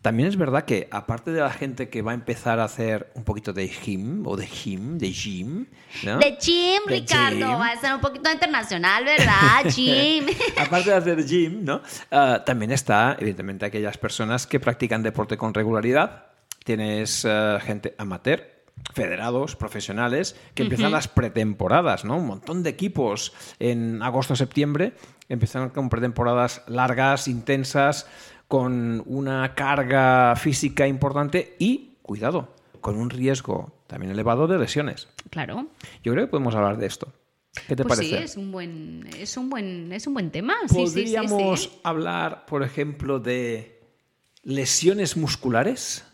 También 0.04 0.28
es 0.28 0.36
verdad 0.36 0.66
que, 0.66 0.90
aparte 0.92 1.32
de 1.32 1.40
la 1.40 1.50
gente 1.50 1.88
que 1.88 2.02
va 2.02 2.12
a 2.12 2.14
empezar 2.14 2.60
a 2.60 2.66
hacer 2.66 3.10
un 3.16 3.24
poquito 3.24 3.54
de 3.54 3.70
gym 3.70 4.28
o 4.28 4.36
de 4.36 4.46
gym, 4.46 4.98
de 4.98 5.14
gym, 5.14 5.66
¿no? 6.04 6.18
De 6.20 6.38
gym, 6.42 6.82
De 6.86 6.96
Ricardo, 6.96 7.38
gym. 7.38 7.58
va 7.58 7.70
a 7.70 7.78
ser 7.78 7.94
un 7.94 8.02
poquito 8.02 8.30
internacional, 8.30 9.06
¿verdad? 9.06 9.64
Gym. 9.74 10.26
Aparte 10.60 10.90
de 10.90 10.96
hacer 10.98 11.26
gym, 11.26 11.64
¿no? 11.64 11.82
Ah, 12.12 12.44
también 12.46 12.72
está, 12.72 13.16
evidentemente, 13.18 13.66
aquellas 13.66 13.98
personas 13.98 14.46
que 14.46 14.60
practican 14.60 15.04
deporte 15.04 15.38
con 15.38 15.54
regularidad. 15.54 16.26
Tienes 16.66 17.24
eh, 17.24 17.58
gente 17.62 17.96
amateur, 17.98 18.46
federados, 18.94 19.56
profesionales, 19.56 20.36
que 20.54 20.64
empiezan 20.64 20.92
las 20.92 21.08
pretemporadas, 21.08 22.04
¿no? 22.04 22.18
Un 22.18 22.28
montón 22.28 22.62
de 22.62 22.70
equipos 22.72 23.32
en 23.58 24.02
agosto-septiembre 24.04 24.96
empiezan 25.30 25.70
con 25.70 25.90
pretemporadas 25.90 26.62
largas, 26.68 27.28
intensas, 27.28 28.08
con 28.54 29.02
una 29.08 29.56
carga 29.56 30.36
física 30.36 30.86
importante 30.88 31.56
y, 31.58 31.96
cuidado, 32.04 32.54
con 32.82 32.98
un 32.98 33.10
riesgo 33.10 33.74
también 33.88 34.12
elevado 34.12 34.46
de 34.46 34.60
lesiones. 34.60 35.08
Claro. 35.32 35.70
Yo 36.04 36.14
creo 36.14 36.26
que 36.26 36.30
podemos 36.30 36.54
hablar 36.54 36.78
de 36.78 36.86
esto. 36.86 37.12
¿Qué 37.68 37.76
te 37.76 37.84
Pues 37.84 37.98
parece? 37.98 38.16
sí, 38.20 38.24
es 38.24 38.38
un 38.38 38.52
buen, 38.52 39.10
es 39.18 39.38
un 39.38 39.50
buen, 39.50 39.92
es 39.92 40.06
un 40.06 40.14
buen 40.14 40.30
tema. 40.30 40.54
Sí, 40.68 40.86
sí, 40.86 40.86
sí, 40.86 41.16
¿Podríamos 41.16 41.62
sí. 41.64 41.80
hablar, 41.82 42.46
por 42.46 42.62
ejemplo, 42.62 43.18
de 43.20 43.82
lesiones 44.44 45.18
musculares? 45.18 46.06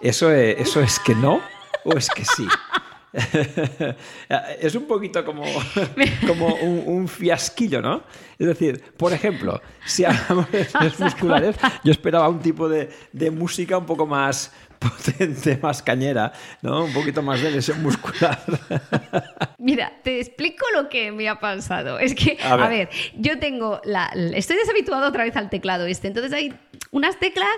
¿Eso 0.00 0.32
es, 0.32 0.58
¿Eso 0.58 0.80
es 0.80 0.98
que 1.00 1.14
no 1.14 1.38
o 1.84 1.98
es 1.98 2.08
que 2.08 2.24
sí? 2.24 2.48
es 4.60 4.74
un 4.74 4.86
poquito 4.86 5.24
como, 5.24 5.44
como 6.26 6.54
un, 6.56 6.82
un 6.86 7.08
fiasquillo, 7.08 7.80
¿no? 7.80 8.02
Es 8.38 8.46
decir, 8.46 8.82
por 8.96 9.12
ejemplo, 9.12 9.60
si 9.84 10.04
hablamos 10.04 10.50
de 10.52 10.66
musculares, 10.98 11.56
yo 11.82 11.92
esperaba 11.92 12.28
un 12.28 12.40
tipo 12.40 12.68
de, 12.68 12.90
de 13.12 13.30
música 13.30 13.78
un 13.78 13.86
poco 13.86 14.06
más 14.06 14.52
potente, 14.78 15.58
más 15.60 15.82
cañera, 15.82 16.32
¿no? 16.62 16.84
Un 16.84 16.92
poquito 16.92 17.22
más 17.22 17.42
de 17.42 17.50
lesión 17.50 17.82
muscular. 17.82 18.40
Mira, 19.58 19.92
te 20.04 20.20
explico 20.20 20.64
lo 20.74 20.88
que 20.88 21.10
me 21.10 21.28
ha 21.28 21.40
pasado. 21.40 21.98
Es 21.98 22.14
que, 22.14 22.38
A 22.42 22.56
ver, 22.68 22.88
yo 23.16 23.38
tengo 23.38 23.80
la, 23.84 24.06
estoy 24.34 24.56
deshabituado 24.56 25.08
otra 25.08 25.24
vez 25.24 25.34
al 25.36 25.50
teclado 25.50 25.86
este, 25.86 26.08
entonces 26.08 26.32
hay 26.32 26.54
unas 26.90 27.18
teclas 27.18 27.48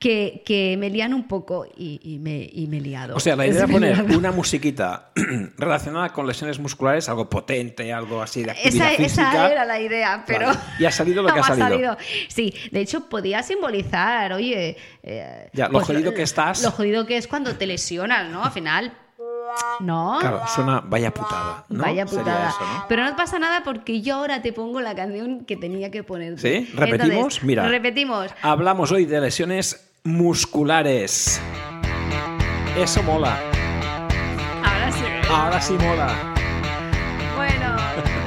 que, 0.00 0.42
que 0.46 0.76
me 0.78 0.88
lían 0.88 1.12
un 1.12 1.28
poco 1.28 1.66
y, 1.76 2.00
y 2.02 2.18
me, 2.18 2.48
y 2.50 2.66
me 2.68 2.78
he 2.78 2.80
liado. 2.80 3.14
O 3.14 3.20
sea, 3.20 3.36
la 3.36 3.44
Es 3.44 3.54
idea 3.54 3.66
he 3.66 3.68
poner 3.68 4.02
una 4.16 4.32
musiquita 4.32 5.10
relacionada 5.58 6.08
con 6.08 6.26
lesiones 6.26 6.58
musculares, 6.58 7.06
algo 7.10 7.28
potente, 7.28 7.92
algo 7.92 8.22
así 8.22 8.42
de 8.42 8.52
actividad 8.52 8.92
Esa, 8.94 8.96
física. 9.02 9.30
esa 9.30 9.52
era 9.52 9.64
la 9.66 9.78
idea, 9.78 10.24
pero... 10.26 10.46
Vale. 10.46 10.58
Y 10.78 10.86
ha 10.86 10.90
salido 10.90 11.22
lo 11.22 11.32
que 11.32 11.40
ha 11.40 11.42
salido. 11.54 11.98
Sí, 12.28 12.54
de 12.72 12.80
hecho 12.80 13.10
podía 13.10 13.42
simbolizar, 13.42 14.32
oye... 14.32 14.78
eh, 15.02 15.50
Ya, 15.52 15.68
lo 15.68 15.80
jodido 15.80 16.14
que 16.14 16.22
estás. 16.22 16.62
Lo 16.62 16.70
jodido 16.70 17.04
que 17.04 17.18
es 17.18 17.28
cuando 17.28 17.54
te 17.56 17.66
lesionas, 17.66 18.30
¿no? 18.30 18.42
Al 18.42 18.52
final... 18.52 18.92
No. 19.80 20.16
Claro, 20.20 20.42
suena 20.46 20.80
vaya 20.80 21.12
putada. 21.12 21.64
¿no? 21.68 21.82
Vaya 21.82 22.06
putada. 22.06 22.50
eso, 22.50 22.60
¿no? 22.60 22.84
Pero 22.88 23.04
no 23.04 23.16
pasa 23.16 23.38
nada 23.38 23.62
porque 23.64 24.00
yo 24.00 24.14
ahora 24.14 24.40
te 24.42 24.52
pongo 24.52 24.80
la 24.80 24.94
canción 24.94 25.44
que 25.44 25.56
tenía 25.56 25.90
que 25.90 26.04
poner. 26.04 26.38
¿Sí? 26.38 26.70
¿Repetimos? 26.74 27.42
Mira. 27.42 27.68
Repetimos. 27.68 28.30
Hablamos 28.42 28.92
hoy 28.92 29.06
de 29.06 29.20
lesiones 29.20 29.89
musculares. 30.04 31.40
Eso 32.76 33.02
mola. 33.02 33.38
Ahora 34.62 34.92
sí. 34.92 35.04
Ahora 35.30 35.60
sí 35.60 35.72
mola. 35.74 36.34
Bueno, 37.36 37.76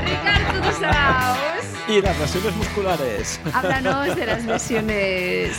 Ricardo 0.06 0.70
Tussaus, 0.70 1.40
Y 1.88 2.02
las 2.02 2.20
lesiones 2.20 2.56
musculares. 2.56 3.40
háblanos 3.54 4.16
de 4.16 4.26
las 4.26 4.46
lesiones 4.46 5.58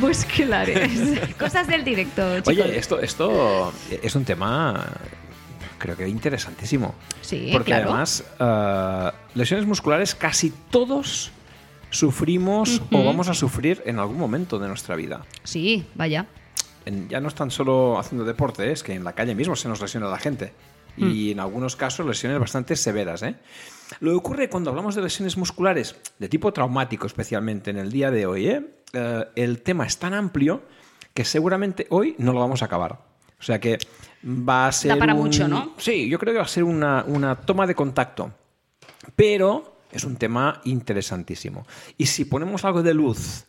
musculares. 0.00 1.20
Cosas 1.38 1.66
del 1.66 1.84
directo, 1.84 2.36
chicos. 2.38 2.48
Oye, 2.48 2.78
esto, 2.78 3.00
esto 3.00 3.72
es 3.90 4.14
un 4.14 4.24
tema 4.24 4.92
creo 5.78 5.96
que 5.96 6.08
interesantísimo. 6.08 6.94
Sí, 7.20 7.50
Porque 7.52 7.72
claro. 7.72 7.90
además, 7.90 8.24
eh, 8.38 9.10
lesiones 9.34 9.66
musculares 9.66 10.14
casi 10.14 10.52
todos 10.70 11.30
sufrimos 11.90 12.82
o 12.92 13.04
vamos 13.04 13.28
a 13.28 13.34
sufrir 13.34 13.82
en 13.86 13.98
algún 13.98 14.18
momento 14.18 14.58
de 14.58 14.68
nuestra 14.68 14.96
vida. 14.96 15.24
Sí, 15.44 15.86
vaya. 15.94 16.26
En- 16.84 17.08
ya 17.08 17.20
no 17.20 17.28
es 17.28 17.34
tan 17.34 17.50
solo 17.50 17.98
haciendo 17.98 18.24
deporte, 18.24 18.70
es 18.72 18.82
que 18.82 18.94
en 18.94 19.04
la 19.04 19.12
calle 19.14 19.34
mismo 19.34 19.56
se 19.56 19.68
nos 19.68 19.80
lesiona 19.80 20.08
la 20.08 20.18
gente. 20.18 20.52
Y 20.98 21.32
en 21.32 21.40
algunos 21.40 21.76
casos 21.76 22.06
lesiones 22.06 22.38
bastante 22.38 22.74
severas. 22.74 23.22
¿eh? 23.22 23.34
Lo 24.00 24.12
que 24.12 24.16
ocurre 24.16 24.48
cuando 24.48 24.70
hablamos 24.70 24.94
de 24.94 25.02
lesiones 25.02 25.36
musculares, 25.36 25.94
de 26.18 26.26
tipo 26.30 26.54
traumático 26.54 27.06
especialmente 27.06 27.70
en 27.70 27.76
el 27.76 27.92
día 27.92 28.10
de 28.10 28.24
hoy, 28.24 28.46
¿eh? 28.48 28.66
Eh, 28.94 29.24
el 29.36 29.60
tema 29.60 29.84
es 29.84 29.98
tan 29.98 30.14
amplio 30.14 30.62
que 31.12 31.26
seguramente 31.26 31.86
hoy 31.90 32.14
no 32.16 32.32
lo 32.32 32.40
vamos 32.40 32.62
a 32.62 32.64
acabar. 32.64 32.98
O 33.38 33.42
sea 33.42 33.60
que 33.60 33.76
va 34.24 34.68
a 34.68 34.72
ser... 34.72 34.98
para 34.98 35.12
un- 35.12 35.24
mucho, 35.24 35.46
¿no? 35.46 35.74
Sí, 35.76 36.08
yo 36.08 36.18
creo 36.18 36.32
que 36.32 36.38
va 36.38 36.46
a 36.46 36.48
ser 36.48 36.64
una, 36.64 37.04
una 37.06 37.34
toma 37.42 37.66
de 37.66 37.74
contacto. 37.74 38.32
Pero 39.14 39.75
es 39.92 40.04
un 40.04 40.16
tema 40.16 40.60
interesantísimo. 40.64 41.66
Y 41.96 42.06
si 42.06 42.24
ponemos 42.24 42.64
algo 42.64 42.82
de 42.82 42.94
luz 42.94 43.46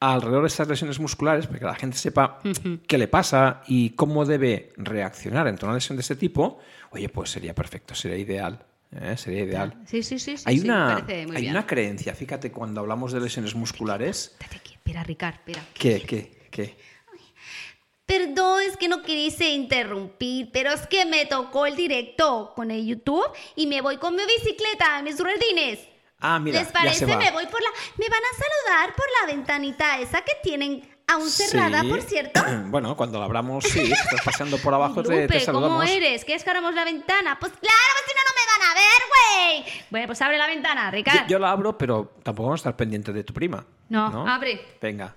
alrededor 0.00 0.42
de 0.42 0.48
estas 0.48 0.68
lesiones 0.68 0.98
musculares, 0.98 1.46
para 1.46 1.58
que 1.58 1.64
la 1.66 1.74
gente 1.74 1.96
sepa 1.98 2.40
qué 2.86 2.98
le 2.98 3.08
pasa 3.08 3.62
y 3.66 3.90
cómo 3.90 4.24
debe 4.24 4.72
reaccionar 4.76 5.46
ante 5.46 5.64
una 5.66 5.74
lesión 5.74 5.96
de 5.96 6.00
este 6.00 6.16
tipo, 6.16 6.58
oye, 6.90 7.08
pues 7.08 7.30
sería 7.30 7.54
perfecto, 7.54 7.94
sería 7.94 8.16
ideal. 8.16 8.64
¿eh? 8.98 9.16
Sería 9.16 9.44
ideal. 9.44 9.74
Sí, 9.86 10.02
sí, 10.02 10.18
sí. 10.18 10.36
sí, 10.38 10.44
hay 10.46 10.58
sí, 10.58 10.64
una, 10.64 10.96
hay 10.96 11.26
bien. 11.26 11.50
una 11.50 11.66
creencia, 11.66 12.14
fíjate, 12.14 12.50
cuando 12.50 12.80
hablamos 12.80 13.12
de 13.12 13.20
lesiones 13.20 13.54
musculares, 13.54 14.36
Espera, 14.40 15.04
Ricard, 15.04 15.34
espera. 15.34 15.62
que, 15.74 16.00
que, 16.00 16.48
que 16.50 16.76
Perdón, 18.10 18.62
es 18.62 18.76
que 18.76 18.88
no 18.88 19.02
quise 19.02 19.50
interrumpir, 19.50 20.50
pero 20.52 20.72
es 20.72 20.84
que 20.88 21.04
me 21.06 21.26
tocó 21.26 21.66
el 21.66 21.76
directo 21.76 22.52
con 22.56 22.72
el 22.72 22.84
YouTube 22.84 23.24
y 23.54 23.66
me 23.68 23.80
voy 23.82 23.98
con 23.98 24.16
mi 24.16 24.22
bicicleta, 24.26 25.00
mis 25.02 25.16
ruedines. 25.18 25.78
Ah, 26.18 26.40
mira, 26.40 26.58
¿Les 26.58 26.66
ya 26.68 26.72
parece? 26.72 26.98
se 26.98 27.06
va. 27.06 27.16
Me 27.18 27.30
voy 27.30 27.46
por 27.46 27.62
la. 27.62 27.68
Me 27.98 28.06
van 28.08 28.20
a 28.20 28.36
saludar 28.36 28.96
por 28.96 29.06
la 29.20 29.32
ventanita 29.32 29.98
esa 30.00 30.22
que 30.22 30.32
tienen 30.42 30.86
aún 31.06 31.30
cerrada, 31.30 31.82
Sí. 31.82 31.88
por 31.88 32.02
cierto. 32.02 32.40
bueno, 32.66 32.96
cuando 32.96 33.18
la 33.20 33.26
abramos, 33.26 33.62
sí, 33.64 33.86
si 33.86 33.92
estás 33.92 34.22
paseando 34.24 34.58
por 34.58 34.74
abajo, 34.74 35.02
te, 35.04 35.08
te 35.08 35.22
Lupe, 35.22 35.44
¿cómo 35.46 35.60
saludamos. 35.60 35.88
eres? 35.88 36.24
¿Quieres 36.24 36.42
que 36.42 36.50
abramos 36.50 36.74
la 36.74 36.84
ventana? 36.84 37.38
Pues 37.38 37.52
claro, 37.52 37.92
pues 37.92 38.04
si 38.06 38.14
no, 38.16 38.22
no 38.24 38.30
me 38.34 38.52
van 38.52 38.70
a 38.70 38.74
ver, 38.74 39.62
güey. 39.62 39.84
Bueno, 39.88 40.06
pues 40.08 40.20
abre 40.20 40.36
la 40.36 40.46
ventana, 40.48 40.86
Yo, 40.86 40.90
Ricard. 40.96 41.28
yo 41.28 41.38
la 41.38 41.52
abro, 41.52 41.78
pero 41.78 42.12
tampoco 42.24 42.48
vamos 42.48 42.58
a 42.58 42.62
estar 42.62 42.76
pendiente 42.76 43.12
de 43.12 43.22
tu 43.24 43.32
prima. 43.32 43.64
No, 43.88 44.26
abre. 44.28 44.76
Venga, 44.82 45.14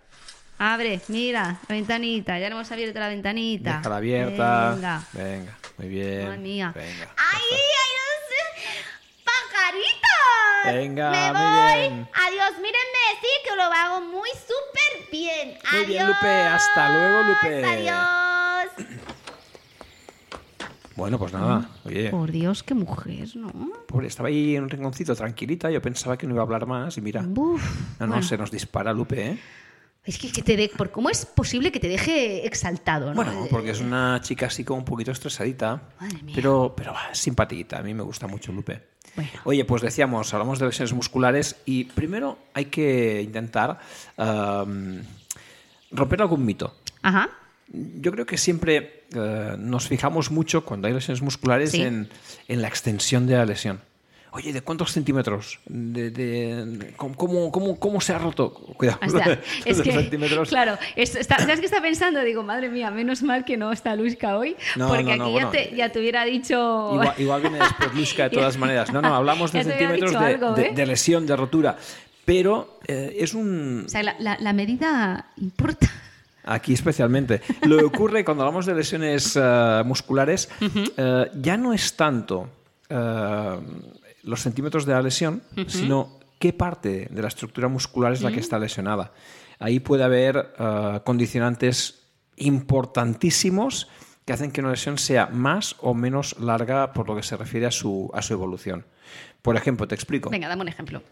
Abre, 0.58 1.02
mira, 1.08 1.58
la 1.68 1.76
ventanita. 1.76 2.40
Ya 2.40 2.48
le 2.50 2.56
hemos 2.56 2.72
abierto 2.72 3.00
la 3.00 3.08
ventanita. 3.10 3.78
déjala 3.78 3.98
abierta. 3.98 4.72
Venga. 4.76 5.04
Venga, 5.14 5.58
muy 5.78 5.88
Muy 5.88 5.96
bien. 5.96 6.26
Madre 6.26 6.38
mía. 6.38 6.72
Venga. 6.76 7.08
¡Ay, 7.18 7.42
ay, 7.52 7.90
no 8.00 8.08
sé! 8.30 9.24
¡Pajaritos! 9.26 10.66
Venga, 10.66 11.10
Me 11.12 11.34
muy 11.34 11.42
voy. 11.42 11.80
bien. 11.90 12.10
Adiós, 12.14 12.52
mírenme, 12.58 13.06
sí, 13.22 13.28
que 13.50 13.56
lo 13.56 13.64
hago 13.64 14.02
muy 14.02 14.30
súper 14.30 15.10
bien. 15.12 15.50
Muy 15.50 15.84
Adiós. 15.84 15.88
bien, 15.88 16.08
Lupe. 16.08 16.28
Hasta 16.28 16.90
luego, 16.90 17.24
Lupe. 17.24 17.66
Adiós. 17.66 18.88
Bueno, 20.96 21.18
pues 21.18 21.34
nada. 21.34 21.70
Oye, 21.86 22.10
Por 22.12 22.32
Dios, 22.32 22.62
qué 22.62 22.76
mujer, 22.76 23.28
¿no? 23.36 23.52
pobre, 23.88 24.08
estaba 24.08 24.30
ahí 24.30 24.56
en 24.56 24.64
un 24.64 24.70
rinconcito 24.70 25.16
tranquilita. 25.16 25.72
Yo 25.72 25.82
pensaba 25.82 26.18
que 26.18 26.28
no 26.28 26.34
iba 26.36 26.44
a 26.44 26.46
hablar 26.46 26.68
más 26.68 26.96
y 26.98 27.02
mira. 27.02 27.22
Uf, 27.22 27.64
No, 28.00 28.06
no, 28.06 28.14
bueno. 28.14 28.22
se 28.24 28.38
nos 28.38 28.52
dispara 28.52 28.94
Lupe, 28.94 29.28
¿eh? 29.32 29.40
Es 30.06 30.18
que, 30.18 30.32
que 30.32 30.42
te 30.42 30.58
de, 30.58 30.68
por 30.70 30.92
cómo 30.92 31.10
es 31.10 31.26
posible 31.26 31.72
que 31.72 31.80
te 31.80 31.88
deje 31.88 32.46
exaltado, 32.46 33.10
¿no? 33.10 33.16
Bueno, 33.16 33.48
porque 33.50 33.72
es 33.72 33.80
una 33.80 34.20
chica 34.22 34.48
así 34.48 34.66
como 34.66 34.80
un 34.80 34.86
poquito 34.86 35.12
estresadita. 35.12 35.82
Pero, 36.36 36.74
pero 36.76 36.94
simpatita. 37.14 37.78
A 37.80 37.84
mí 37.84 37.94
me 37.94 38.04
gusta 38.04 38.28
mucho 38.28 38.52
Lupe. 38.52 38.82
Bueno. 39.16 39.30
Oye, 39.46 39.64
pues 39.64 39.82
decíamos, 39.82 40.34
hablamos 40.34 40.60
de 40.60 40.66
lesiones 40.66 40.92
musculares 40.94 41.56
y 41.66 41.86
primero 41.86 42.38
hay 42.54 42.66
que 42.66 43.22
intentar 43.22 43.80
romper 45.92 46.22
algún 46.22 46.46
mito. 46.46 46.76
Ajá. 47.02 47.30
Yo 47.70 48.12
creo 48.12 48.26
que 48.26 48.38
siempre 48.38 49.06
eh, 49.16 49.56
nos 49.58 49.88
fijamos 49.88 50.32
mucho 50.32 50.66
cuando 50.66 50.88
hay 50.88 50.94
lesiones 50.94 51.22
musculares 51.22 51.72
Sí. 51.72 51.82
en, 51.82 52.10
en 52.48 52.62
la 52.62 52.68
extensión 52.68 53.26
de 53.26 53.36
la 53.38 53.46
lesión. 53.46 53.82
Oye, 54.36 54.52
¿de 54.52 54.62
cuántos 54.62 54.92
centímetros? 54.92 55.60
¿De, 55.68 56.10
de- 56.10 56.94
cómo, 56.98 57.16
cómo, 57.16 57.52
cómo- 57.52 57.80
cómo 57.80 58.02
se 58.02 58.14
ha 58.14 58.18
roto? 58.18 58.52
Cuidado. 58.52 58.98
O 59.06 59.10
sea, 59.10 59.40
es 59.64 59.78
Los 59.78 59.86
que, 59.86 59.92
centímetros. 59.92 60.50
claro, 60.50 60.76
es- 60.96 61.16
está- 61.16 61.38
¿sabes 61.38 61.60
qué 61.60 61.68
está 61.68 61.82
pensando? 61.84 62.20
Digo, 62.22 62.42
madre 62.42 62.70
mía, 62.70 62.90
menos 62.90 63.22
mal 63.22 63.46
que 63.46 63.58
no 63.58 63.72
está 63.72 63.96
Luisca 63.96 64.36
hoy, 64.38 64.56
No, 64.76 64.88
porque 64.88 65.16
no, 65.18 65.26
aquí 65.26 65.36
ya, 65.36 65.50
te, 65.52 65.76
ya 65.76 65.92
te 65.92 66.00
hubiera 66.00 66.26
dicho... 66.26 66.56
Igual, 66.94 67.14
igual 67.20 67.42
viene 67.42 67.60
después 67.60 67.94
Luisca 67.94 68.24
de 68.24 68.30
todas 68.38 68.58
maneras. 68.58 68.92
No, 68.92 69.04
no, 69.04 69.14
hablamos 69.14 69.52
de 69.52 69.64
centímetros 69.66 70.16
algo, 70.16 70.58
¿eh? 70.58 70.72
de 70.74 70.86
lesión, 70.88 71.28
de 71.28 71.36
rotura. 71.36 71.78
Pero 72.26 72.80
eh, 72.88 73.16
es 73.20 73.36
un, 73.36 73.84
O 73.86 73.90
sea, 73.90 74.02
la, 74.02 74.16
la- 74.18 74.38
la 74.40 74.52
medida 74.54 75.28
importa. 75.38 75.92
Aquí 76.46 76.74
especialmente. 76.74 77.42
Lo 77.68 77.78
que 77.78 77.86
ocurre 77.86 78.26
cuando 78.26 78.44
hablamos 78.44 78.66
de 78.66 78.74
lesiones 78.74 79.38
eh, 79.40 79.82
musculares 79.86 80.50
ya 81.36 81.56
no 81.58 81.72
es 81.74 81.96
tanto 81.96 82.50
los 84.24 84.42
centímetros 84.42 84.86
de 84.86 84.94
la 84.94 85.02
lesión, 85.02 85.44
sino 85.68 86.20
qué 86.40 86.54
parte 86.54 87.08
de 87.12 87.22
la 87.22 87.28
estructura 87.28 87.68
muscular 87.68 88.14
es 88.14 88.22
la 88.22 88.32
que 88.32 88.40
está 88.40 88.58
lesionada. 88.58 89.12
Ahí 89.60 89.80
puede 89.80 90.04
haber 90.04 90.54
eh, 90.58 91.00
condicionantes 91.06 92.08
importantísimos 92.38 93.88
que 94.26 94.34
hacen 94.34 94.52
que 94.52 94.62
una 94.62 94.72
lesión 94.72 94.98
sea 94.98 95.28
más 95.28 95.76
o 95.80 95.94
menos 95.94 96.40
larga 96.40 96.94
por 96.94 97.08
lo 97.08 97.16
que 97.16 97.24
se 97.24 97.38
refiere 97.38 97.66
a 97.66 97.72
su, 97.72 98.10
a 98.14 98.22
su 98.22 98.34
evolución. 98.34 98.86
Por 99.42 99.58
ejemplo, 99.58 99.88
te 99.88 99.96
explico. 99.96 100.30
Venga, 100.30 100.48
dame 100.48 100.62
un 100.62 100.70
ejemplo. 100.70 101.04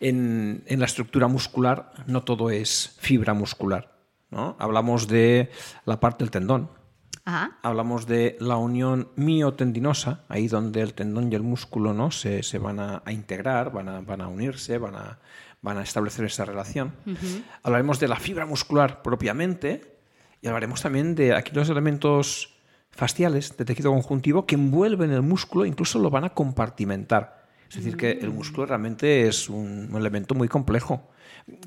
En, 0.00 0.62
en 0.66 0.80
la 0.80 0.86
estructura 0.86 1.26
muscular 1.26 1.92
no 2.06 2.22
todo 2.22 2.50
es 2.50 2.96
fibra 3.00 3.34
muscular. 3.34 3.92
¿no? 4.30 4.56
Hablamos 4.58 5.08
de 5.08 5.50
la 5.84 6.00
parte 6.00 6.24
del 6.24 6.30
tendón, 6.30 6.70
Ajá. 7.26 7.58
hablamos 7.62 8.06
de 8.06 8.36
la 8.40 8.56
unión 8.56 9.08
miotendinosa, 9.16 10.24
ahí 10.28 10.46
donde 10.48 10.82
el 10.82 10.92
tendón 10.92 11.32
y 11.32 11.34
el 11.34 11.42
músculo 11.42 11.94
¿no? 11.94 12.10
se, 12.10 12.42
se 12.42 12.58
van 12.58 12.80
a, 12.80 13.02
a 13.04 13.12
integrar, 13.12 13.72
van 13.72 13.88
a, 13.88 14.00
van 14.00 14.20
a 14.20 14.28
unirse, 14.28 14.76
van 14.78 14.94
a, 14.94 15.18
van 15.62 15.78
a 15.78 15.82
establecer 15.82 16.26
esa 16.26 16.44
relación. 16.44 16.92
Hablaremos 17.62 17.98
de 17.98 18.08
la 18.08 18.16
fibra 18.16 18.44
muscular 18.44 19.00
propiamente 19.02 19.96
y 20.42 20.46
hablaremos 20.46 20.82
también 20.82 21.14
de 21.14 21.34
aquí 21.34 21.52
los 21.54 21.70
elementos 21.70 22.54
fasciales 22.90 23.56
de 23.56 23.64
tejido 23.64 23.90
conjuntivo 23.90 24.44
que 24.44 24.56
envuelven 24.56 25.10
el 25.10 25.22
músculo, 25.22 25.64
incluso 25.64 25.98
lo 25.98 26.10
van 26.10 26.24
a 26.24 26.34
compartimentar. 26.34 27.44
Es 27.70 27.76
decir, 27.76 27.96
que 27.96 28.12
el 28.12 28.30
músculo 28.30 28.66
realmente 28.66 29.26
es 29.26 29.48
un 29.48 29.90
elemento 29.96 30.34
muy 30.34 30.48
complejo. 30.48 31.10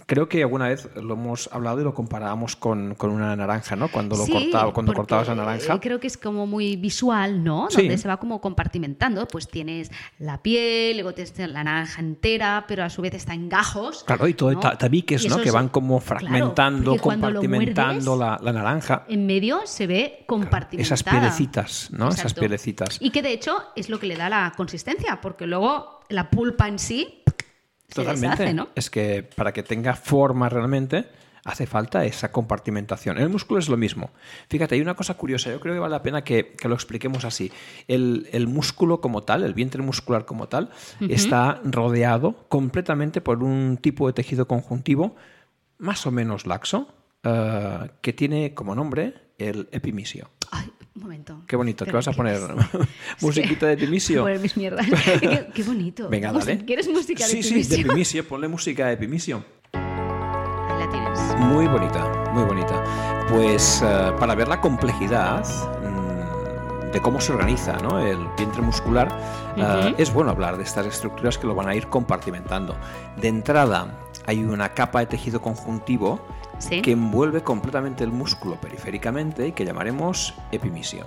Creo 0.07 0.27
que 0.27 0.41
alguna 0.41 0.69
vez 0.69 0.89
lo 0.95 1.13
hemos 1.13 1.49
hablado 1.53 1.81
y 1.81 1.83
lo 1.83 1.93
comparábamos 1.93 2.55
con, 2.55 2.95
con 2.95 3.11
una 3.11 3.35
naranja, 3.35 3.75
¿no? 3.75 3.89
Cuando, 3.89 4.15
lo 4.17 4.23
Sí, 4.25 4.31
cortaba- 4.31 4.73
cuando 4.73 4.91
cortabas 4.93 5.27
la 5.27 5.35
naranja. 5.35 5.75
eh, 5.75 5.79
Creo 5.79 5.99
que 5.99 6.07
es 6.07 6.17
como 6.17 6.47
muy 6.47 6.77
visual, 6.77 7.43
¿no? 7.43 7.67
Sí. 7.69 7.81
Donde 7.81 7.97
se 7.99 8.07
va 8.07 8.17
como 8.17 8.41
compartimentando. 8.41 9.27
Pues 9.27 9.47
tienes 9.47 9.91
la 10.17 10.41
piel, 10.41 10.95
luego 10.97 11.13
tienes 11.13 11.37
la 11.37 11.63
naranja 11.63 12.01
entera, 12.01 12.65
pero 12.67 12.83
a 12.85 12.89
su 12.89 13.03
vez 13.03 13.13
está 13.13 13.35
en 13.35 13.49
gajos. 13.49 14.03
Claro, 14.05 14.27
y 14.27 14.33
todo 14.33 14.51
¿no? 14.53 14.59
ta- 14.59 14.75
tabiques, 14.77 15.23
Y 15.23 15.27
¿no? 15.27 15.35
eso 15.35 15.43
Que 15.43 15.49
es- 15.49 15.53
van 15.53 15.69
como 15.69 15.99
claro, 15.99 16.21
fragmentando, 16.21 16.95
lo 16.95 17.01
compartimentando 17.01 18.15
muerdes, 18.15 18.41
la, 18.41 18.51
la 18.51 18.53
naranja. 18.59 19.05
En 19.07 19.27
medio 19.27 19.59
se 19.65 19.85
ve 19.85 20.23
compartimentada. 20.25 20.95
Esas 20.95 21.03
pielecitas, 21.03 21.89
¿no? 21.91 22.07
Esas 22.09 22.21
Exacto. 22.21 22.39
pielecitas. 22.41 22.97
Y 22.99 23.11
que 23.11 23.21
de 23.21 23.31
hecho 23.33 23.55
es 23.75 23.89
lo 23.89 23.99
que 23.99 24.07
le 24.07 24.15
da 24.15 24.27
la 24.29 24.53
consistencia, 24.57 25.19
porque 25.21 25.45
luego 25.45 25.99
la 26.09 26.29
pulpa 26.31 26.67
en 26.67 26.79
sí 26.79 27.21
se 27.87 27.95
Totalmente. 27.95 28.43
deshace, 28.43 28.53
¿no? 28.53 28.69
Es 28.75 28.89
que 28.89 29.23
para 29.23 29.53
que 29.53 29.63
tenga 29.63 29.95
forma 29.95 30.49
realmente 30.49 31.05
hace 31.45 31.65
falta 31.65 32.03
esa 32.03 32.29
compartimentación. 32.29 33.17
En 33.17 33.23
el 33.23 33.29
músculo 33.29 33.59
es 33.59 33.69
lo 33.69 33.77
mismo. 33.77 34.11
Fíjate, 34.49 34.75
hay 34.75 34.81
una 34.81 34.95
cosa 34.95 35.13
curiosa, 35.13 35.49
yo 35.49 35.61
creo 35.61 35.73
que 35.75 35.79
vale 35.79 35.93
la 35.93 36.03
pena 36.03 36.21
que, 36.21 36.53
que 36.57 36.67
lo 36.67 36.75
expliquemos 36.75 37.23
así. 37.23 37.51
El, 37.87 38.27
el 38.33 38.47
músculo 38.47 38.99
como 38.99 39.23
tal, 39.23 39.43
el 39.43 39.53
vientre 39.53 39.81
muscular 39.81 40.25
como 40.25 40.49
tal, 40.49 40.71
está 40.99 41.61
rodeado 41.63 42.47
completamente 42.49 43.21
por 43.21 43.43
un 43.43 43.77
tipo 43.77 44.07
de 44.07 44.13
tejido 44.13 44.45
conjuntivo 44.45 45.15
más 45.77 46.05
o 46.05 46.11
menos 46.11 46.45
laxo, 46.47 46.93
eh, 47.23 47.91
que 48.01 48.11
tiene 48.11 48.53
como 48.53 48.75
nombre 48.75 49.13
el 49.37 49.69
epimisio. 49.71 50.29
Ay, 50.51 50.69
un 50.97 51.03
momento. 51.03 51.41
Qué 51.47 51.55
bonito, 51.55 51.85
¿qué 51.85 51.91
Pero 51.91 51.99
vas 51.99 52.07
a 52.07 52.11
¿qué 52.11 52.17
poner? 52.17 52.39
¿Musiquita 53.21 53.67
de 53.67 53.73
epimisio? 53.73 54.23
Poner 54.23 54.39
mis 54.39 54.57
mierdas. 54.57 54.85
qué, 55.19 55.47
qué 55.53 55.63
bonito. 55.63 56.09
Venga, 56.09 56.31
dale. 56.31 56.65
¿Quieres 56.65 56.87
música 56.89 57.25
de 57.25 57.29
Sí, 57.31 57.43
sí, 57.43 57.49
Epimisio? 57.49 57.75
de 57.77 57.81
epimisio. 57.83 58.27
Ponle 58.27 58.47
música 58.47 58.87
de 58.87 58.93
epimisio. 58.93 59.43
Ahí 59.73 60.79
la 60.79 60.89
tienes. 60.89 61.19
Muy 61.39 61.67
bonita, 61.67 62.31
muy 62.33 62.43
bonita. 62.43 62.83
Pues 63.29 63.81
eh, 63.85 64.11
para 64.19 64.35
ver 64.35 64.47
la 64.47 64.59
complejidad 64.59 65.45
mm, 65.83 66.91
de 66.91 67.01
cómo 67.01 67.21
se 67.21 67.33
organiza 67.33 67.77
¿no? 67.77 67.99
el 67.99 68.17
vientre 68.37 68.61
muscular, 68.61 69.07
eh, 69.55 69.93
es 69.97 70.13
bueno 70.13 70.31
hablar 70.31 70.57
de 70.57 70.63
estas 70.63 70.85
estructuras 70.85 71.37
que 71.37 71.45
lo 71.47 71.55
van 71.55 71.67
a 71.67 71.75
ir 71.75 71.87
compartimentando. 71.87 72.75
De 73.21 73.27
entrada, 73.27 74.06
hay 74.27 74.43
una 74.43 74.69
capa 74.75 74.99
de 74.99 75.07
tejido 75.07 75.41
conjuntivo 75.41 76.19
Sí. 76.59 76.81
que 76.81 76.91
envuelve 76.91 77.43
completamente 77.43 78.03
el 78.03 78.11
músculo 78.11 78.55
periféricamente 78.61 79.47
y 79.47 79.51
que 79.51 79.63
llamaremos 79.65 80.33
epimisio. 80.51 81.05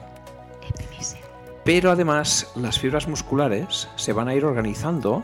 Pero 1.64 1.90
además 1.90 2.50
las 2.56 2.78
fibras 2.78 3.06
musculares 3.06 3.88
se 3.96 4.12
van 4.12 4.28
a 4.28 4.35
ir 4.35 4.44
organizando 4.44 5.22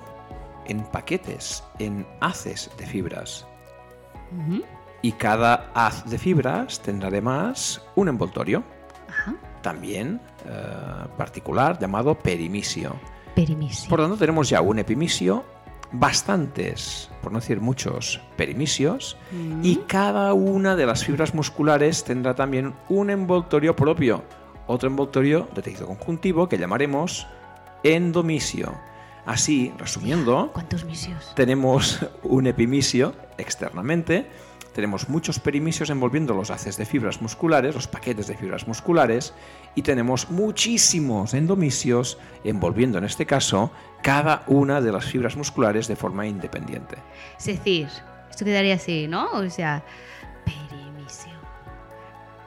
en 0.66 0.82
paquetes, 0.85 1.64
en 1.78 2.06
haces 2.20 2.70
de 2.76 2.87
fibras. 2.87 3.46
Y 5.02 5.12
cada 5.12 5.70
haz 5.74 6.04
de 6.11 6.18
fibras 6.18 6.80
tendrá 6.80 7.09
además 7.09 7.80
un 7.94 8.09
envoltorio, 8.09 8.64
Ajá. 9.09 9.35
también 9.62 10.20
eh, 10.44 11.06
particular, 11.16 11.78
llamado 11.78 12.14
perimisio. 12.16 12.96
Perimisio. 13.35 13.88
Por 13.88 14.00
lo 14.00 14.06
tanto, 14.06 14.18
tenemos 14.18 14.48
ya 14.48 14.61
un 14.61 14.78
epimisio, 14.80 15.44
bastantes, 15.92 17.11
por 17.22 17.33
no 17.33 17.40
decir 17.40 17.61
muchos, 17.61 18.20
perimisios, 18.37 19.16
y 19.62 19.77
cada 19.87 20.33
una 20.35 20.77
de 20.77 20.87
las 20.87 21.05
fibras 21.05 21.35
musculares 21.35 22.05
tendrá 22.05 22.35
también 22.35 22.75
un 22.88 23.11
envoltorio 23.11 23.75
propio, 23.77 24.25
otro 24.66 24.88
envoltorio 24.88 25.49
de 25.55 25.62
tejido 25.62 25.87
conjuntivo 25.87 26.49
que 26.49 26.59
llamaremos 26.59 27.27
endomisio. 27.83 28.75
Así, 29.25 29.72
resumiendo, 29.79 30.51
¿Cuántos 30.53 30.85
misios? 30.85 31.33
tenemos 31.35 31.99
un 32.22 32.46
epimisio 32.46 33.14
externamente, 33.38 34.29
tenemos 34.76 35.08
muchos 35.08 35.40
perimisios 35.40 35.88
envolviendo 35.88 36.34
los 36.34 36.50
haces 36.50 36.76
de 36.76 36.84
fibras 36.84 37.22
musculares, 37.22 37.74
los 37.74 37.88
paquetes 37.88 38.26
de 38.26 38.36
fibras 38.36 38.68
musculares, 38.68 39.32
y 39.74 39.80
tenemos 39.80 40.28
muchísimos 40.28 41.32
endomisios 41.32 42.18
envolviendo 42.44 42.98
en 42.98 43.04
este 43.04 43.24
caso 43.24 43.70
cada 44.02 44.44
una 44.46 44.82
de 44.82 44.92
las 44.92 45.06
fibras 45.06 45.34
musculares 45.34 45.88
de 45.88 45.96
forma 45.96 46.26
independiente. 46.26 46.98
Es 47.38 47.46
decir, 47.46 47.88
esto 48.30 48.44
quedaría 48.44 48.74
así, 48.74 49.08
¿no? 49.08 49.30
O 49.32 49.48
sea, 49.48 49.82
perimisio, 50.44 51.32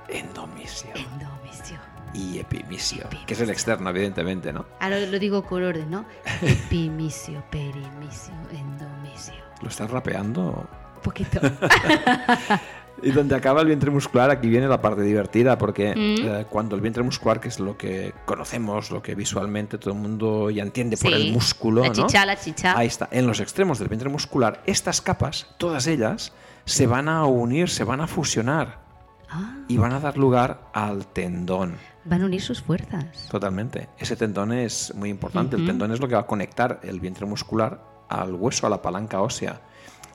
Endomisio 0.07 0.91
endomisio. 0.93 1.79
y 2.13 2.37
epimisio, 2.37 3.07
que 3.25 3.33
es 3.33 3.41
el 3.41 3.49
externo, 3.49 3.89
evidentemente, 3.89 4.53
¿no? 4.53 4.67
Ahora 4.79 4.99
lo 4.99 5.17
digo 5.17 5.43
con 5.43 5.63
orden, 5.63 5.89
¿no? 5.89 6.05
Epimisio, 6.43 7.43
perimisio, 7.49 8.35
endomisio. 8.51 9.33
¿Lo 9.63 9.67
estás 9.67 9.89
rapeando? 9.89 10.69
Un 10.99 11.03
poquito. 11.03 11.39
Y 13.01 13.12
donde 13.12 13.33
acaba 13.33 13.62
el 13.62 13.67
vientre 13.67 13.89
muscular, 13.91 14.29
aquí 14.29 14.49
viene 14.49 14.67
la 14.67 14.81
parte 14.81 15.01
divertida, 15.03 15.57
porque 15.57 15.95
Mm. 15.95 16.25
eh, 16.27 16.45
cuando 16.49 16.75
el 16.75 16.81
vientre 16.81 17.01
muscular, 17.01 17.39
que 17.39 17.47
es 17.47 17.57
lo 17.62 17.77
que 17.77 18.13
conocemos, 18.25 18.91
lo 18.91 19.01
que 19.01 19.15
visualmente 19.15 19.77
todo 19.77 19.93
el 19.93 19.99
mundo 20.01 20.49
ya 20.49 20.63
entiende 20.63 20.97
por 20.97 21.13
el 21.13 21.31
músculo, 21.31 21.83
la 21.83 21.88
¿no? 21.88 21.93
chicha, 21.93 22.25
la 22.25 22.35
chicha. 22.38 22.77
Ahí 22.77 22.88
está, 22.88 23.07
en 23.12 23.25
los 23.25 23.39
extremos 23.39 23.79
del 23.79 23.88
vientre 23.88 24.09
muscular, 24.09 24.62
estas 24.65 24.99
capas, 24.99 25.47
todas 25.57 25.88
ellas, 25.88 26.33
se 26.65 26.88
van 26.88 27.07
a 27.07 27.23
unir, 27.25 27.69
se 27.69 27.85
van 27.85 28.01
a 28.01 28.07
fusionar. 28.07 28.79
Ah. 29.31 29.57
y 29.67 29.77
van 29.77 29.93
a 29.93 29.99
dar 29.99 30.17
lugar 30.17 30.59
al 30.73 31.05
tendón. 31.05 31.75
Van 32.03 32.23
a 32.23 32.25
unir 32.25 32.41
sus 32.41 32.63
fuerzas. 32.63 33.27
Totalmente. 33.29 33.88
Ese 33.99 34.15
tendón 34.15 34.51
es 34.51 34.91
muy 34.95 35.09
importante. 35.09 35.55
El 35.55 35.67
tendón 35.67 35.91
es 35.93 35.99
lo 35.99 36.07
que 36.07 36.15
va 36.15 36.21
a 36.21 36.25
conectar 36.25 36.79
el 36.81 36.99
vientre 36.99 37.27
muscular 37.27 37.79
al 38.09 38.33
hueso, 38.33 38.65
a 38.65 38.71
la 38.71 38.81
palanca 38.81 39.21
ósea. 39.21 39.62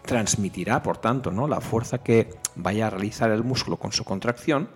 Transmitirá, 0.04 0.82
por 0.82 0.98
tanto, 0.98 1.30
¿no? 1.30 1.48
la 1.48 1.60
fuerza 1.60 1.98
que 2.02 2.30
vaya 2.56 2.86
a 2.88 2.90
realizar 2.90 3.30
el 3.30 3.42
músculo 3.42 3.78
con 3.78 3.92
su 3.92 4.04
contracción 4.04 4.68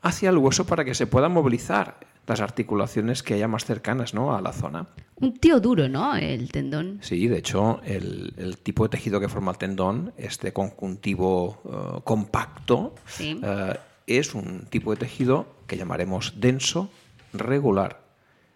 hacia 0.00 0.30
el 0.30 0.38
hueso 0.38 0.64
para 0.66 0.84
que 0.84 0.94
se 0.94 1.06
puedan 1.06 1.32
movilizar 1.32 1.98
las 2.26 2.40
articulaciones 2.40 3.22
que 3.22 3.34
haya 3.34 3.48
más 3.48 3.64
cercanas 3.64 4.14
¿no? 4.14 4.34
a 4.34 4.40
la 4.40 4.52
zona. 4.52 4.86
Un 5.16 5.34
tío 5.38 5.60
duro, 5.60 5.88
¿no? 5.88 6.14
El 6.16 6.50
tendón. 6.50 6.98
Sí, 7.02 7.26
de 7.28 7.38
hecho, 7.38 7.80
el, 7.84 8.32
el 8.36 8.58
tipo 8.58 8.84
de 8.84 8.90
tejido 8.90 9.20
que 9.20 9.28
forma 9.28 9.52
el 9.52 9.58
tendón, 9.58 10.12
este 10.16 10.52
conjuntivo 10.52 11.60
eh, 11.64 12.00
compacto, 12.04 12.94
Sí. 13.06 13.40
eh, 13.42 13.76
es 14.06 14.34
un 14.34 14.66
tipo 14.70 14.90
de 14.92 14.96
tejido 14.98 15.46
que 15.66 15.76
llamaremos 15.76 16.34
denso 16.40 16.90
regular. 17.32 18.00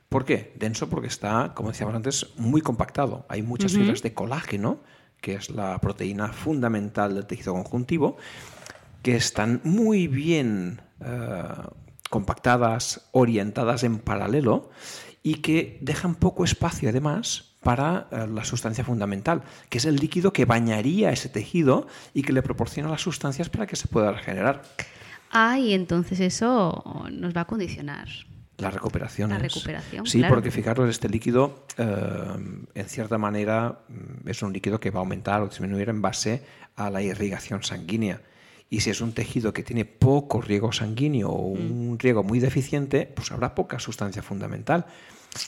¿Por 0.09 0.24
qué? 0.24 0.52
Denso 0.59 0.88
porque 0.88 1.09
está, 1.09 1.52
como 1.55 1.70
decíamos 1.70 1.94
antes, 1.94 2.26
muy 2.37 2.61
compactado. 2.62 3.26
Hay 3.29 3.42
muchas 3.42 3.72
fibras 3.72 4.02
de 4.02 4.14
colágeno, 4.14 4.79
que 5.20 5.35
es 5.35 5.50
la 5.50 5.79
proteína 5.79 6.33
fundamental 6.33 7.14
del 7.14 7.26
tejido 7.26 7.55
conjuntivo, 7.55 8.16
que 9.02 9.16
están 9.16 9.61
muy 9.64 10.09
bien 10.09 10.81
eh, 11.00 11.42
compactadas, 12.11 13.09
orientadas 13.12 13.85
en 13.85 13.98
paralelo 13.98 14.70
y 15.22 15.37
que 15.37 15.79
dejan 15.81 16.14
poco 16.14 16.44
espacio 16.44 16.88
además 16.88 17.57
para 17.62 18.07
eh, 18.12 18.26
la 18.33 18.44
sustancia 18.44 18.85
fundamental, 18.85 19.42
que 19.68 19.79
es 19.79 19.85
el 19.85 19.96
líquido 19.96 20.33
que 20.33 20.44
bañaría 20.44 21.11
ese 21.11 21.29
tejido 21.29 21.88
y 22.14 22.22
que 22.22 22.33
le 22.33 22.42
proporciona 22.42 22.88
las 22.88 23.00
sustancias 23.00 23.48
para 23.48 23.66
que 23.66 23.74
se 23.76 23.88
pueda 23.88 24.12
regenerar. 24.12 24.62
Ah, 25.33 25.59
y 25.59 25.74
entonces 25.74 26.20
eso 26.20 26.85
nos 27.11 27.37
va 27.37 27.42
a 27.42 27.46
condicionar. 27.46 28.09
La 28.58 28.70
recuperación. 28.70 29.30
La 29.30 29.36
es- 29.36 29.42
recuperación, 29.42 30.06
Sí, 30.06 30.18
claro. 30.18 30.34
porque 30.34 30.50
fijaros, 30.50 30.88
este 30.88 31.08
líquido, 31.08 31.66
eh, 31.76 32.64
en 32.74 32.88
cierta 32.88 33.18
manera, 33.18 33.80
mm, 33.88 34.28
es 34.28 34.42
un 34.42 34.52
líquido 34.52 34.80
que 34.80 34.90
va 34.90 35.00
a 35.00 35.02
aumentar 35.02 35.42
o 35.42 35.48
disminuir 35.48 35.88
en 35.90 36.00
base 36.00 36.42
a 36.76 36.88
la 36.90 37.02
irrigación 37.02 37.62
sanguínea. 37.62 38.22
Y 38.70 38.80
si 38.80 38.90
es 38.90 39.00
un 39.00 39.12
tejido 39.12 39.52
que 39.52 39.62
tiene 39.62 39.84
poco 39.84 40.40
riego 40.40 40.72
sanguíneo 40.72 41.28
o 41.30 41.54
Mm. 41.54 41.88
un 41.90 41.98
riego 41.98 42.22
muy 42.24 42.40
deficiente, 42.40 43.10
pues 43.14 43.30
habrá 43.30 43.54
poca 43.54 43.78
sustancia 43.78 44.22
fundamental. 44.22 44.86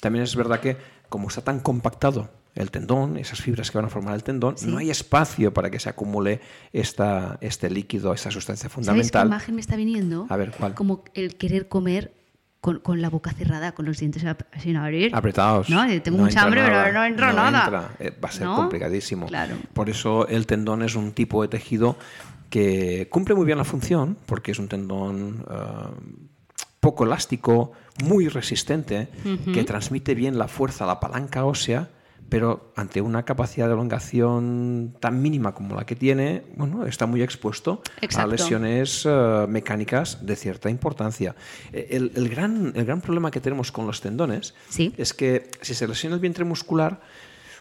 También 0.00 0.22
es 0.24 0.36
verdad 0.36 0.60
que, 0.60 0.76
como 1.08 1.28
está 1.28 1.40
tan 1.42 1.60
compactado 1.60 2.30
el 2.54 2.70
tendón, 2.70 3.16
esas 3.16 3.40
fibras 3.40 3.70
que 3.70 3.78
van 3.78 3.86
a 3.86 3.88
formar 3.88 4.14
el 4.14 4.22
tendón, 4.22 4.56
no 4.66 4.78
hay 4.78 4.90
espacio 4.90 5.54
para 5.54 5.70
que 5.70 5.78
se 5.80 5.88
acumule 5.88 6.40
esta, 6.72 7.38
este 7.40 7.70
líquido, 7.70 8.12
esta 8.12 8.30
sustancia 8.30 8.68
¿Sabéis 8.68 8.86
qué 8.86 8.90
fundamental. 8.92 9.26
imagen 9.28 9.54
me 9.54 9.60
está 9.60 9.76
viniendo? 9.76 10.26
A 10.28 10.36
ver, 10.36 10.52
¿cuál? 10.58 10.74
Como 10.74 11.04
el 11.14 11.36
querer 11.36 11.68
comer 11.68 12.12
con, 12.60 12.80
con 12.80 13.00
la 13.00 13.08
boca 13.08 13.32
cerrada, 13.32 13.72
con 13.72 13.86
los 13.86 13.98
dientes 13.98 14.24
sin 14.60 14.76
abrir. 14.76 15.14
apretados. 15.14 15.70
No, 15.70 15.86
tengo 16.02 16.18
No 16.18 16.24
mucha 16.24 16.42
hambre, 16.42 16.62
nada, 16.62 16.84
pero 16.84 16.98
no 16.98 17.04
entra 17.04 17.32
nada. 17.32 17.64
entra. 17.64 17.88
Eh, 18.00 18.12
Va 18.22 18.28
a 18.28 18.32
ser 18.32 18.46
¿No? 18.46 18.56
complicadísimo. 18.56 19.26
Claro. 19.26 19.56
Por 19.72 19.88
eso 19.88 20.26
el 20.28 20.46
tendón 20.46 20.82
es 20.82 20.94
un 20.96 21.12
tipo 21.12 21.42
de 21.42 21.48
tejido 21.48 21.96
que 22.50 23.08
cumple 23.10 23.34
muy 23.34 23.44
bien 23.46 23.58
la 23.58 23.64
función, 23.64 24.16
porque 24.26 24.52
es 24.52 24.58
un 24.58 24.68
tendón 24.68 25.44
eh, 25.50 26.24
poco 26.80 27.04
elástico, 27.04 27.72
muy 28.04 28.28
resistente, 28.28 29.08
que 29.52 29.64
transmite 29.64 30.14
bien 30.14 30.38
la 30.38 30.46
fuerza 30.48 30.84
a 30.84 30.86
la 30.86 31.00
palanca 31.00 31.44
ósea, 31.44 31.88
pero 32.28 32.72
ante 32.76 33.00
una 33.00 33.24
capacidad 33.24 33.66
de 33.68 33.72
elongación 33.74 34.94
tan 35.00 35.22
mínima 35.22 35.54
como 35.54 35.74
la 35.74 35.86
que 35.86 35.96
tiene, 35.96 36.42
bueno, 36.56 36.84
está 36.86 37.06
muy 37.06 37.22
expuesto 37.22 37.82
a 38.16 38.26
lesiones 38.26 39.04
eh, 39.08 39.46
mecánicas 39.48 40.24
de 40.26 40.36
cierta 40.36 40.68
importancia. 40.70 41.34
Eh, 41.72 41.88
El, 41.90 42.12
el 42.14 42.28
gran, 42.28 42.72
el 42.76 42.84
gran 42.84 43.00
problema 43.00 43.30
que 43.30 43.40
tenemos 43.40 43.72
con 43.72 43.86
los 43.86 44.00
tendones 44.00 44.54
Sí. 44.68 44.92
es 44.98 45.14
que 45.14 45.50
si 45.62 45.74
se 45.74 45.88
lesiona 45.88 46.14
el 46.16 46.20
vientre 46.20 46.44
muscular, 46.44 47.00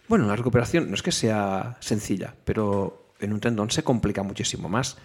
bueno, 0.08 0.26
la 0.26 0.36
recuperación 0.36 0.88
no 0.88 0.94
es 0.94 1.02
que 1.02 1.12
sea 1.12 1.76
sencilla, 1.80 2.34
pero 2.44 2.97
en 3.20 3.32
un 3.32 3.40
tendón 3.40 3.70
se 3.70 3.82
complica 3.82 4.22
muchísimo 4.22 4.68
más. 4.68 4.96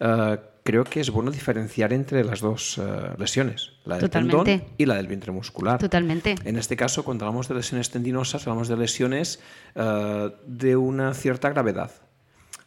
Eh, 0.00 0.38
creo 0.62 0.84
que 0.84 1.00
es 1.00 1.10
bueno 1.10 1.30
diferenciar 1.30 1.92
entre 1.92 2.24
las 2.24 2.40
dos 2.40 2.78
eh, 2.78 2.82
lesiones, 3.18 3.72
la 3.84 3.96
del 3.96 4.04
Totalmente. 4.04 4.58
tendón 4.58 4.74
y 4.78 4.86
la 4.86 4.96
del 4.96 5.06
vientre 5.06 5.32
muscular. 5.32 5.78
Totalmente. 5.78 6.36
En 6.44 6.56
este 6.56 6.76
caso, 6.76 7.04
cuando 7.04 7.24
hablamos 7.24 7.48
de 7.48 7.54
lesiones 7.54 7.90
tendinosas, 7.90 8.46
hablamos 8.46 8.68
de 8.68 8.76
lesiones 8.76 9.40
eh, 9.74 10.30
de 10.46 10.76
una 10.76 11.14
cierta 11.14 11.50
gravedad. 11.50 11.90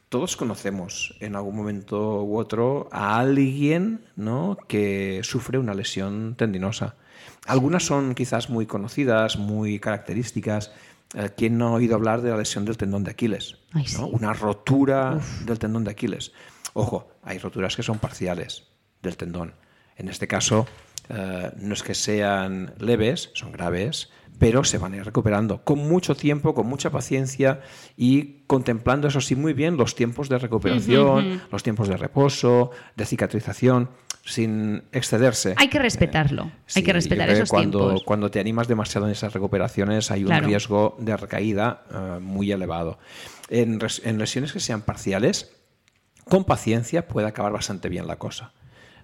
Todos 0.10 0.38
conocemos 0.38 1.16
en 1.20 1.36
algún 1.36 1.56
momento 1.56 2.24
u 2.24 2.38
otro 2.38 2.88
a 2.92 3.20
alguien 3.20 4.02
¿no? 4.16 4.58
que 4.68 5.22
sufre 5.24 5.58
una 5.58 5.74
lesión 5.74 6.36
tendinosa. 6.38 6.96
Algunas 7.48 7.84
son 7.84 8.16
quizás 8.16 8.50
muy 8.50 8.66
conocidas, 8.66 9.38
muy 9.38 9.80
características. 9.80 10.72
Eh, 11.16 11.30
¿Quién 11.36 11.58
no 11.58 11.70
ha 11.70 11.72
oído 11.72 11.96
hablar 11.96 12.22
de 12.22 12.30
la 12.30 12.38
lesión 12.38 12.66
del 12.66 12.78
tendón 12.78 13.04
de 13.04 13.12
Aquiles? 13.12 13.58
Ay, 13.74 13.84
¿no? 13.94 14.08
sí. 14.08 14.10
Una 14.12 14.34
rotura 14.34 15.20
del 15.46 15.58
tendón 15.58 15.84
de 15.84 15.92
Aquiles. 15.92 16.34
Ojo, 16.74 17.10
hay 17.24 17.38
roturas 17.38 17.76
que 17.76 17.84
son 17.84 18.00
parciales 18.00 18.64
del 19.02 19.16
tendón. 19.16 19.54
En 19.96 20.10
este 20.10 20.28
caso, 20.28 20.68
eh, 21.10 21.52
no 21.58 21.74
es 21.74 21.84
que 21.84 21.96
sean 21.96 22.74
leves, 22.80 23.32
son 23.34 23.54
graves, 23.54 24.10
pero 24.40 24.64
se 24.66 24.78
van 24.78 24.94
a 24.94 24.98
ir 24.98 25.06
recuperando 25.06 25.64
con 25.64 25.80
mucho 25.80 26.16
tiempo, 26.16 26.54
con 26.54 26.68
mucha 26.68 26.90
paciencia 26.90 27.62
y 27.96 28.44
contemplando, 28.48 29.08
eso 29.08 29.22
sí, 29.22 29.36
muy 29.36 29.54
bien 29.54 29.78
los 29.78 29.96
tiempos 29.96 30.28
de 30.28 30.38
recuperación, 30.38 31.42
los 31.50 31.64
tiempos 31.64 31.88
de 31.88 31.96
reposo, 31.96 32.72
de 32.98 33.06
cicatrización, 33.06 33.90
sin 34.26 34.84
excederse. 34.92 35.54
Hay 35.58 35.68
que 35.70 35.80
respetarlo. 35.80 36.52
Sí, 36.66 36.80
Hay 36.80 36.84
que 36.84 36.94
respetar 36.94 37.30
esos 37.30 37.50
cuando, 37.50 37.80
tiempos. 37.80 38.04
Cuando 38.04 38.32
te 38.32 38.40
animas 38.40 38.68
demasiado 38.68 39.06
en 39.06 39.14
esas 39.14 39.32
recuperaciones 39.34 40.10
hay 40.12 40.24
un 40.24 40.28
Claro. 40.30 40.48
riesgo 40.48 40.98
de 41.00 41.16
recaída 41.16 41.84
eh, 41.94 42.20
muy 42.20 42.52
elevado. 42.52 42.98
En 43.50 43.80
lesiones 44.18 44.52
que 44.52 44.60
sean 44.60 44.82
parciales, 44.82 45.56
con 46.28 46.44
paciencia 46.44 47.08
puede 47.08 47.28
acabar 47.28 47.54
bastante 47.54 47.88
bien 47.88 48.08
la 48.08 48.18
cosa. 48.18 48.52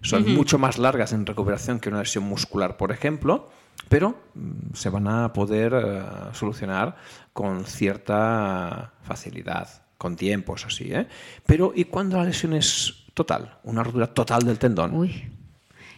Son 0.02 0.28
mucho 0.34 0.58
más 0.58 0.80
largas 0.80 1.14
en 1.14 1.28
recuperación 1.28 1.80
que 1.80 1.90
una 1.90 2.00
lesión 2.00 2.24
muscular, 2.24 2.76
por 2.76 2.92
ejemplo, 2.92 3.52
pero 3.88 4.20
mm, 4.34 4.74
se 4.74 4.90
van 4.90 5.08
a 5.08 5.32
poder 5.32 5.74
eh, 5.76 6.02
solucionar 6.34 6.96
con 7.34 7.66
cierta 7.66 8.94
facilidad, 9.04 9.84
con 10.00 10.16
tiempos 10.16 10.66
así. 10.66 10.92
¿eh? 10.92 11.06
Pero 11.46 11.72
¿y 11.76 11.86
cuando 11.86 12.18
la 12.18 12.24
lesión 12.24 12.54
es 12.54 13.01
total? 13.14 13.58
Una 13.64 13.84
rotura 13.84 14.08
total 14.08 14.44
del 14.44 14.58
tendón. 14.60 14.96
Uy. 14.96 15.10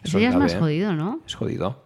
Eso 0.04 0.18
Eso 0.18 0.20
ya 0.20 0.30
es 0.30 0.36
más 0.36 0.54
¿eh? 0.54 0.60
jodido, 0.60 0.94
¿no? 0.94 1.22
Es 1.26 1.36
jodido. 1.36 1.84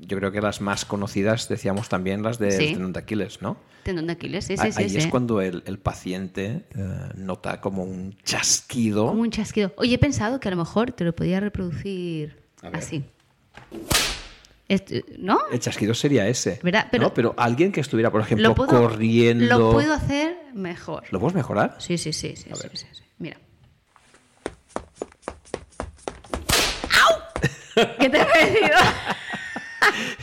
Yo 0.00 0.16
creo 0.18 0.30
que 0.32 0.40
las 0.40 0.60
más 0.60 0.84
conocidas, 0.84 1.48
decíamos 1.48 1.88
también, 1.88 2.22
las 2.22 2.38
del 2.38 2.52
Sí. 2.52 2.72
tendón 2.72 2.92
de 2.92 3.00
Aquiles, 3.00 3.42
¿no? 3.42 3.56
Tendón 3.84 4.06
de 4.08 4.12
Aquiles, 4.14 4.44
sí, 4.44 4.56
sí, 4.56 4.62
Ahí 4.76 4.88
sí. 4.88 4.96
es 4.98 5.04
sí. 5.04 5.10
cuando 5.10 5.40
el, 5.40 5.62
el 5.66 5.78
paciente 5.78 6.66
eh, 6.76 6.98
nota 7.16 7.60
como 7.60 7.84
un 7.84 8.16
chasquido. 8.24 9.06
Como 9.08 9.22
un 9.22 9.30
chasquido. 9.30 9.72
Oye, 9.76 9.94
he 9.94 9.98
pensado 9.98 10.40
que 10.40 10.48
a 10.48 10.50
lo 10.50 10.56
mejor 10.56 10.92
te 10.92 11.04
lo 11.04 11.14
podía 11.14 11.40
reproducir 11.40 12.42
así. 12.72 13.04
Este, 14.68 15.04
¿No? 15.18 15.38
El 15.50 15.60
chasquido 15.60 15.94
sería 15.94 16.28
ese. 16.28 16.60
¿Verdad? 16.62 16.88
Pero- 16.90 17.04
¿no? 17.04 17.14
Pero 17.14 17.34
alguien 17.38 17.72
que 17.72 17.80
estuviera, 17.80 18.10
por 18.10 18.20
ejemplo, 18.20 18.48
Lo 18.48 18.54
puedo, 18.54 18.68
corriendo. 18.82 19.58
lo 19.58 19.72
puedo 19.72 19.94
hacer 19.94 20.36
mejor. 20.54 21.04
¿Lo 21.10 21.18
puedes 21.20 21.34
mejorar? 21.34 21.76
Sí, 21.78 21.96
sí, 21.96 22.12
sí, 22.12 22.36
sí, 22.36 22.50
sí, 22.54 22.68
sí. 22.92 23.02
Mira. 23.18 23.38
¿Qué 27.98 28.10
te 28.10 28.20
ha 28.20 28.26
parecido? 28.26 28.78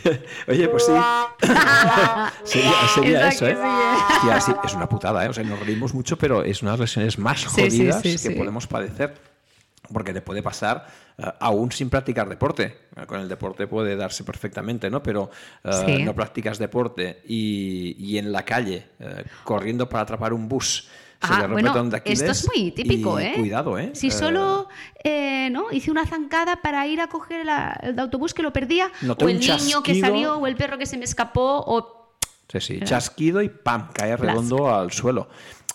Oye, 0.48 0.68
pues 0.68 0.86
sí. 0.86 0.92
sería 2.44 3.28
eso, 3.30 3.48
¿eh? 3.48 3.52
¿eh? 3.54 4.42
Sí, 4.42 4.52
es 4.64 4.74
una 4.74 4.88
putada, 4.88 5.26
¿eh? 5.26 5.30
O 5.30 5.34
sea, 5.34 5.44
nos 5.44 5.60
reímos 5.60 5.94
mucho, 5.94 6.18
pero 6.18 6.44
es 6.44 6.62
una 6.62 6.72
de 6.72 6.78
las 6.78 6.90
lesiones 6.90 7.18
más 7.18 7.42
sí, 7.42 7.48
jodidas 7.48 8.02
sí, 8.02 8.18
que 8.22 8.36
podemos 8.36 8.68
padecer. 8.68 9.14
Porque 9.94 10.14
te 10.14 10.22
puede 10.22 10.42
pasar 10.42 10.88
eh, 11.20 11.24
aún 11.40 11.72
sin 11.72 11.92
practicar 11.92 12.28
deporte. 12.28 12.88
Eh, 12.96 13.06
Con 13.06 13.20
el 13.22 13.30
deporte 13.30 13.68
puede 13.68 13.96
darse 13.96 14.24
perfectamente, 14.24 14.90
¿no? 14.90 15.04
Pero 15.04 15.30
Sí. 15.86 16.04
no 16.04 16.16
practicas 16.16 16.58
deporte 16.58 17.22
y, 17.26 17.96
y 18.00 18.18
en 18.18 18.32
la 18.32 18.44
calle, 18.44 18.88
corriendo 19.44 19.88
para 19.88 20.04
atrapar 20.04 20.34
un 20.34 20.48
bus, 20.50 20.90
se 21.28 21.34
Ah, 21.34 21.42
le 21.48 21.54
bueno, 21.54 21.90
esto 22.06 22.32
es 22.32 22.48
muy 22.48 22.72
típico, 22.72 23.20
¿eh? 23.20 23.34
Cuidado, 23.36 23.78
¿eh? 23.78 23.92
Si 23.94 24.08
Eh, 24.08 24.12
solo 24.12 24.68
eh, 25.04 25.50
¿no? 25.52 25.72
hice 25.72 25.92
una 25.92 26.06
zancada 26.06 26.58
para 26.62 26.86
ir 26.88 27.02
a 27.02 27.08
coger 27.08 27.46
la- 27.46 27.80
el 27.84 27.98
autobús 28.00 28.34
que 28.34 28.42
lo 28.44 28.52
perdía, 28.54 28.92
Noté 29.02 29.26
o 29.26 29.30
el 29.30 29.40
niño 29.40 29.82
que 29.84 30.00
salió, 30.00 30.38
o 30.38 30.48
el 30.48 30.56
perro 30.56 30.78
que 30.78 30.86
se 30.86 30.98
me 30.98 31.06
escapó, 31.06 31.64
o 31.66 31.96
Sí, 32.48 32.60
sí, 32.62 32.80
chasquido 32.84 33.42
y 33.42 33.50
¡pam! 33.50 33.90
cae 33.92 34.16
redondo 34.16 34.74
al 34.74 34.92
suelo. 34.92 35.28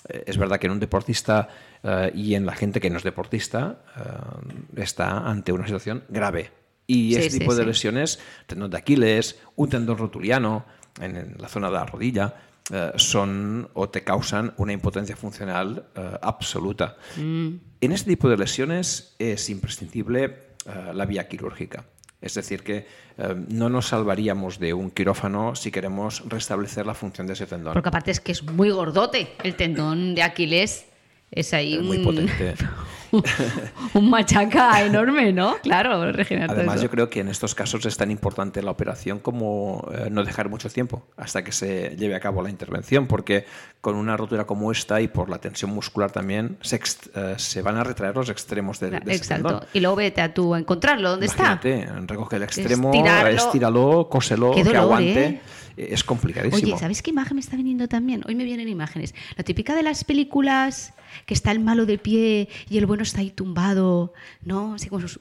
Eh, 0.09 0.25
Es 0.27 0.39
verdad 0.39 0.59
que 0.59 0.67
en 0.67 0.73
un 0.73 0.81
deportista 0.81 1.49
eh, 1.83 2.13
y 2.15 2.35
en 2.35 2.47
la 2.47 2.53
gente 2.55 2.81
que 2.81 2.91
no 2.91 2.99
es 2.99 3.03
deportista 3.03 3.79
eh, 3.97 4.83
está 4.83 5.19
ante 5.29 5.53
una 5.53 5.65
situación 5.67 6.05
grave. 6.09 6.53
Y 6.87 7.11
Sí, 7.15 7.17
este 7.21 7.31
sí, 7.31 7.39
tipo 7.41 7.55
de 7.55 7.65
lesiones, 7.67 8.19
tendón 8.47 8.71
de 8.71 8.79
Aquiles, 8.79 9.39
un 9.57 9.69
tendón 9.69 9.97
rotuliano 9.99 10.65
en 11.01 11.37
la 11.39 11.49
zona 11.49 11.69
de 11.69 11.75
la 11.75 11.87
rodilla, 11.87 12.35
eh, 12.73 12.93
son 12.97 13.69
o 13.75 13.89
te 13.89 14.03
causan 14.03 14.55
una 14.57 14.73
impotencia 14.73 15.17
funcional 15.17 15.87
eh, 15.95 16.19
absoluta. 16.23 16.97
En 17.17 17.93
este 17.93 18.11
tipo 18.11 18.29
de 18.29 18.37
lesiones 18.37 19.15
es 19.19 19.49
imprescindible 19.51 20.51
eh, 20.67 20.93
la 20.93 21.07
vía 21.07 21.27
quirúrgica. 21.27 21.85
Es 22.21 22.35
decir, 22.35 22.63
que 22.63 22.87
eh, 23.17 23.35
no 23.49 23.71
nos 23.71 23.89
salvaríamos 23.89 24.59
de 24.59 24.75
un 24.75 24.91
quirófano 24.91 25.55
si 25.57 25.71
queremos 25.71 26.23
restablecer 26.29 26.87
la 26.87 26.95
función 26.95 27.27
de 27.27 27.33
ese 27.33 27.47
tendón. 27.47 27.73
Porque 27.73 27.89
aparte 27.89 28.11
es 28.11 28.21
que 28.21 28.33
es 28.33 28.43
muy 28.43 28.71
gordote. 28.71 29.33
El 29.43 29.57
tendón 29.57 30.15
de 30.15 30.23
Aquiles 30.23 30.85
es 31.31 31.55
ahí 31.55 31.75
Es 31.75 31.83
muy 31.83 31.99
un, 31.99 32.05
potente. 32.05 32.55
un 33.95 34.11
machaca 34.11 34.83
enorme, 34.85 35.33
¿no? 35.33 35.57
Claro, 35.63 36.11
regenerar 36.13 36.51
Además, 36.51 36.81
yo 36.83 36.91
creo 36.91 37.11
que 37.11 37.21
en 37.21 37.29
estos 37.29 37.55
casos 37.55 37.85
es 37.87 37.97
tan 37.97 38.11
importante 38.11 38.63
la 38.63 38.71
operación 38.71 39.19
como 39.19 39.89
eh, 39.93 40.09
no 40.11 40.25
dejar 40.25 40.49
mucho 40.49 40.69
tiempo 40.69 41.03
hasta 41.17 41.43
que 41.45 41.53
se 41.53 41.97
lleve 41.97 42.15
a 42.15 42.21
cabo 42.21 42.43
la 42.43 42.51
intervención, 42.51 43.07
porque 43.07 43.45
con 43.81 43.97
una 43.97 44.17
rotura 44.17 44.45
como 44.47 44.71
esta 44.73 45.01
y 45.01 45.09
por 45.09 45.29
la 45.31 45.39
tensión 45.39 45.71
muscular 45.73 46.11
también 46.11 46.57
se, 46.61 46.77
ex- 46.77 47.11
eh, 47.15 47.35
se 47.37 47.63
van 47.63 47.77
a 47.77 47.85
retraer 47.85 48.15
los 48.17 48.29
extremos 48.29 48.79
de, 48.81 48.91
de 48.91 49.15
Exacto. 49.15 49.49
tendón. 49.49 49.65
Y 49.73 49.81
luego 49.81 49.97
vete 49.97 50.21
a 50.21 50.33
tú 50.35 50.55
a 50.55 50.59
encontrarlo. 50.59 51.11
¿Dónde 51.11 51.27
está? 51.27 51.61
Recoge 52.07 52.37
el 52.37 52.43
extremo, 52.43 52.93
Estirarlo. 52.93 53.31
estíralo, 53.31 54.09
cóselo, 54.11 54.53
que 54.53 54.77
aguante. 54.77 55.25
¿eh? 55.25 55.41
Es 55.91 56.05
complicadísimo. 56.05 56.73
Oye, 56.73 56.79
¿sabes 56.79 57.03
qué 57.03 57.11
imagen 57.11 57.37
me 57.37 57.41
está 57.41 57.57
viniendo 57.57 57.89
también? 57.89 58.23
Hoy 58.27 58.35
me 58.35 58.45
vienen 58.45 58.69
imágenes. 58.69 59.15
La 59.37 59.45
típica 59.45 59.75
de 59.75 59.83
las 59.83 60.05
películas 60.05 60.93
que 61.27 61.35
está 61.35 61.51
el 61.53 61.61
malo 61.61 61.87
de 61.87 61.99
pie 61.99 62.49
y 62.69 62.79
el 62.79 62.87
bueno 62.87 63.03
está 63.03 63.21
ahí 63.21 63.31
tumbado, 63.31 64.13
¿no? 64.43 64.75
Así 64.75 64.89
como 64.89 65.01
sus- 65.03 65.21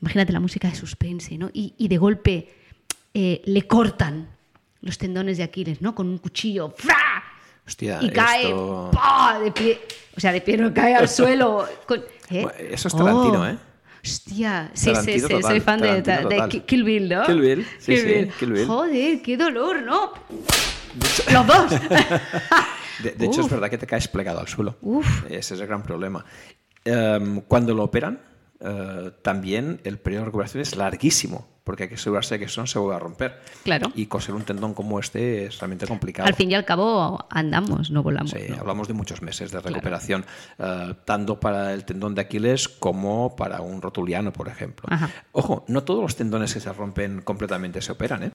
Imagínate 0.00 0.32
la 0.32 0.40
música 0.40 0.68
de 0.68 0.74
suspense, 0.74 1.36
¿no? 1.38 1.50
Y, 1.52 1.74
y 1.78 1.88
de 1.88 1.96
golpe 1.98 2.54
eh, 3.14 3.42
le 3.44 3.66
cortan 3.66 4.28
los 4.80 4.98
tendones 4.98 5.36
de 5.38 5.44
Aquiles, 5.44 5.80
¿no? 5.80 5.94
Con 5.94 6.08
un 6.08 6.18
cuchillo. 6.18 6.74
¡fra! 6.76 6.96
Hostia, 7.66 7.98
Y 8.02 8.10
cae 8.10 8.44
esto- 8.48 8.90
de 9.44 9.52
pie. 9.52 9.80
O 10.16 10.20
sea, 10.20 10.32
de 10.32 10.40
pie 10.40 10.56
no 10.56 10.74
cae 10.74 10.94
al 10.96 11.08
suelo. 11.08 11.66
con- 11.86 12.02
¿eh? 12.30 12.46
Eso 12.70 12.88
es 12.88 12.96
Tarantino, 12.96 13.46
¿eh? 13.48 13.56
Hostia, 14.04 14.70
sí, 14.74 14.92
sí, 14.96 15.20
sí, 15.20 15.22
total, 15.22 15.42
soy 15.42 15.60
fan 15.60 15.80
de, 15.80 16.02
de. 16.02 16.62
Kill 16.66 16.82
Bill, 16.82 17.08
¿no? 17.08 17.24
Kill 17.24 17.40
Bill, 17.40 17.66
sí, 17.78 17.96
sí, 17.96 18.28
Kill 18.38 18.52
Bill. 18.52 18.66
Joder, 18.66 19.22
qué 19.22 19.36
dolor, 19.36 19.82
¿no? 19.82 20.12
Los 21.32 21.46
dos. 21.46 21.72
De, 23.02 23.10
de 23.12 23.26
hecho, 23.26 23.40
es 23.40 23.50
verdad 23.50 23.68
que 23.68 23.78
te 23.78 23.86
caes 23.86 24.06
plegado 24.06 24.38
al 24.38 24.46
suelo. 24.46 24.76
Uf. 24.80 25.24
Ese 25.28 25.54
es 25.54 25.60
el 25.60 25.66
gran 25.66 25.82
problema. 25.82 26.24
Em, 26.84 27.40
cuando 27.40 27.74
lo 27.74 27.84
operan, 27.84 28.20
eh, 28.64 29.10
también 29.22 29.80
el 29.84 29.98
periodo 29.98 30.22
de 30.22 30.26
recuperación 30.26 30.62
es 30.62 30.76
larguísimo, 30.76 31.48
porque 31.64 31.84
hay 31.84 31.88
que 31.88 31.96
asegurarse 31.96 32.36
de 32.36 32.38
que 32.40 32.44
eso 32.46 32.60
no 32.60 32.66
se 32.66 32.78
vuelva 32.78 32.96
a 32.96 32.98
romper. 33.00 33.40
Claro. 33.64 33.90
Y 33.94 34.06
coser 34.06 34.34
un 34.34 34.42
tendón 34.42 34.74
como 34.74 35.00
este 35.00 35.46
es 35.46 35.58
realmente 35.58 35.86
complicado. 35.86 36.28
Al 36.28 36.34
fin 36.34 36.50
y 36.50 36.54
al 36.54 36.64
cabo 36.64 37.26
andamos, 37.30 37.90
no 37.90 38.02
volamos. 38.02 38.30
Sí, 38.30 38.38
¿no? 38.48 38.56
hablamos 38.56 38.88
de 38.88 38.94
muchos 38.94 39.20
meses 39.22 39.50
de 39.50 39.60
recuperación, 39.60 40.24
eh, 40.58 40.94
tanto 41.04 41.40
para 41.40 41.72
el 41.74 41.84
tendón 41.84 42.14
de 42.14 42.22
Aquiles 42.22 42.68
como 42.68 43.34
para 43.34 43.60
un 43.60 43.82
rotuliano, 43.82 44.32
por 44.32 44.48
ejemplo. 44.48 44.88
Ajá. 44.90 45.10
Ojo, 45.32 45.64
no 45.68 45.82
todos 45.82 46.02
los 46.02 46.16
tendones 46.16 46.54
que 46.54 46.60
se 46.60 46.72
rompen 46.72 47.22
completamente 47.22 47.82
se 47.82 47.92
operan, 47.92 48.22
¿eh? 48.24 48.32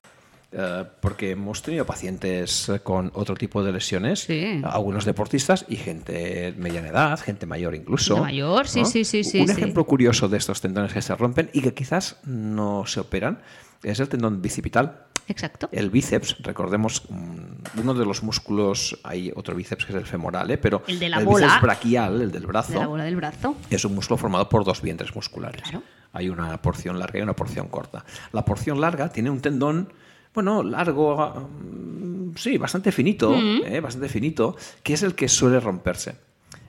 Eh, 0.50 0.84
porque 1.00 1.32
hemos 1.32 1.60
tenido 1.60 1.84
pacientes 1.84 2.72
con 2.82 3.10
otro 3.14 3.34
tipo 3.34 3.62
de 3.62 3.70
lesiones, 3.70 4.20
Sí. 4.20 4.62
algunos 4.64 5.04
deportistas 5.04 5.66
y 5.68 5.76
gente 5.76 6.12
de 6.12 6.54
mediana 6.56 6.88
edad, 6.88 7.20
gente 7.20 7.44
mayor 7.44 7.74
incluso. 7.74 8.16
Mayor, 8.16 8.66
sí, 8.66 8.86
sí, 8.86 9.04
sí, 9.04 9.24
sí, 9.24 9.40
Un 9.42 9.48
sí. 9.48 9.52
ejemplo 9.52 9.84
curioso 9.84 10.26
de 10.28 10.38
estos 10.38 10.62
tendones 10.62 10.92
que 10.94 11.02
se 11.02 11.14
rompen 11.14 11.50
y 11.52 11.60
que 11.60 11.74
quizás 11.74 12.16
no 12.24 12.86
se 12.86 13.00
operan 13.00 13.40
es 13.82 14.00
el 14.00 14.08
tendón 14.08 14.40
bicipital. 14.40 15.04
Exacto. 15.28 15.68
El 15.70 15.90
bíceps, 15.90 16.36
recordemos, 16.40 17.02
mm, 17.10 17.80
uno 17.82 17.92
de 17.92 18.06
los 18.06 18.22
músculos, 18.22 18.98
hay 19.04 19.30
otro 19.36 19.54
bíceps 19.54 19.84
que 19.84 19.92
es 19.92 19.98
el 19.98 20.06
femoral, 20.06 20.50
¿eh? 20.50 20.56
pero 20.56 20.82
El 20.86 20.98
de 20.98 21.10
la 21.10 21.18
bíceps 21.18 21.30
bola. 21.32 21.58
braquial, 21.60 22.22
el 22.22 22.32
del 22.32 22.46
brazo, 22.46 22.72
De 22.72 22.78
la 22.78 22.86
bola 22.86 23.04
del 23.04 23.16
brazo. 23.16 23.54
es 23.68 23.84
un 23.84 23.94
músculo 23.94 24.16
formado 24.16 24.48
por 24.48 24.64
dos 24.64 24.80
vientres 24.80 25.14
musculares. 25.14 25.60
Claro. 25.60 25.82
Hay 26.14 26.30
una 26.30 26.56
porción 26.62 26.98
larga 26.98 27.18
y 27.18 27.22
una 27.22 27.34
porción 27.36 27.68
corta. 27.68 28.06
La 28.32 28.46
porción 28.46 28.80
larga 28.80 29.10
tiene 29.10 29.28
un 29.28 29.42
tendón, 29.42 29.92
bueno, 30.38 30.62
largo, 30.62 31.48
mm, 31.50 32.36
sí, 32.36 32.58
bastante 32.58 32.92
finito, 32.92 33.34
¿eh? 33.34 33.80
bastante 33.80 34.08
finito, 34.08 34.56
que 34.84 34.92
es 34.92 35.02
el 35.02 35.16
que 35.16 35.28
suele 35.28 35.58
romperse 35.58 36.14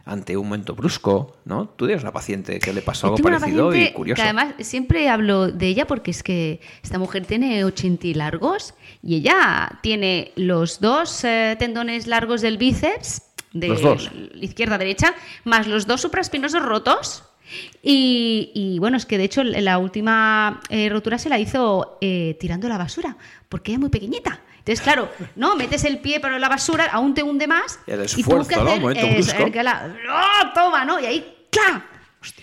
ante 0.06 0.36
un 0.36 0.48
momento 0.48 0.74
brusco, 0.74 1.38
¿no? 1.46 1.70
Tú 1.70 1.86
tienes 1.86 2.02
una 2.02 2.12
paciente 2.12 2.58
que 2.58 2.74
le 2.74 2.82
pasó 2.82 3.06
algo 3.06 3.20
parecido 3.20 3.76
y 3.76 3.92
curioso. 3.92 4.16
Que 4.16 4.24
además 4.24 4.56
siempre 4.62 5.08
hablo 5.08 5.52
de 5.52 5.68
ella 5.68 5.86
porque 5.86 6.10
es 6.10 6.24
que 6.24 6.62
esta 6.82 6.98
mujer 6.98 7.28
tiene 7.28 7.64
80 7.64 8.08
y 8.08 8.14
largos 8.16 8.74
y 9.04 9.18
ella 9.18 9.80
tiene 9.84 10.32
los 10.36 10.80
dos 10.80 11.24
eh, 11.24 11.56
tendones 11.60 12.08
largos 12.08 12.42
del 12.42 12.58
bíceps, 12.58 13.22
de 13.54 13.68
Los 13.68 13.84
dos. 13.84 14.12
izquierda 14.42 14.76
a 14.76 14.78
derecha, 14.80 15.14
más 15.44 15.68
los 15.68 15.86
dos 15.86 16.02
supraespinosos 16.02 16.64
rotos. 16.64 17.24
Y, 17.82 18.52
y, 18.54 18.80
bueno, 18.80 18.98
es 18.98 19.06
que 19.06 19.18
de 19.18 19.24
hecho 19.26 19.44
la 19.44 19.78
última 19.78 20.62
eh, 20.70 20.90
rotura 20.90 21.18
se 21.18 21.30
la 21.30 21.40
hizo 21.40 21.98
eh, 22.02 22.38
tirando 22.40 22.68
la 22.70 22.78
basura, 22.78 23.16
porque 23.48 23.72
ella 23.72 23.78
es 23.78 23.82
muy 23.82 23.90
pequeñita. 23.90 24.42
Entonces, 24.60 24.82
claro, 24.82 25.10
no 25.36 25.56
metes 25.56 25.84
el 25.86 26.00
pie 26.00 26.20
para 26.20 26.38
la 26.38 26.50
basura, 26.50 26.86
aún 26.92 27.14
te 27.14 27.24
hunde 27.24 27.48
más. 27.48 27.80
El 27.88 28.02
y 28.18 28.24
tuvo 28.24 28.46
que 28.46 28.54
esfuerzo, 28.56 28.64
¿no? 28.80 28.90
hacer, 28.90 29.06
eh, 29.06 29.24
saber 29.24 29.52
que 29.52 29.64
la- 29.64 29.96
¡Oh, 30.12 30.54
toma, 30.54 30.86
¿no? 30.86 31.00
Y 31.00 31.06
ahí, 31.06 31.36
¡cla! 31.50 31.86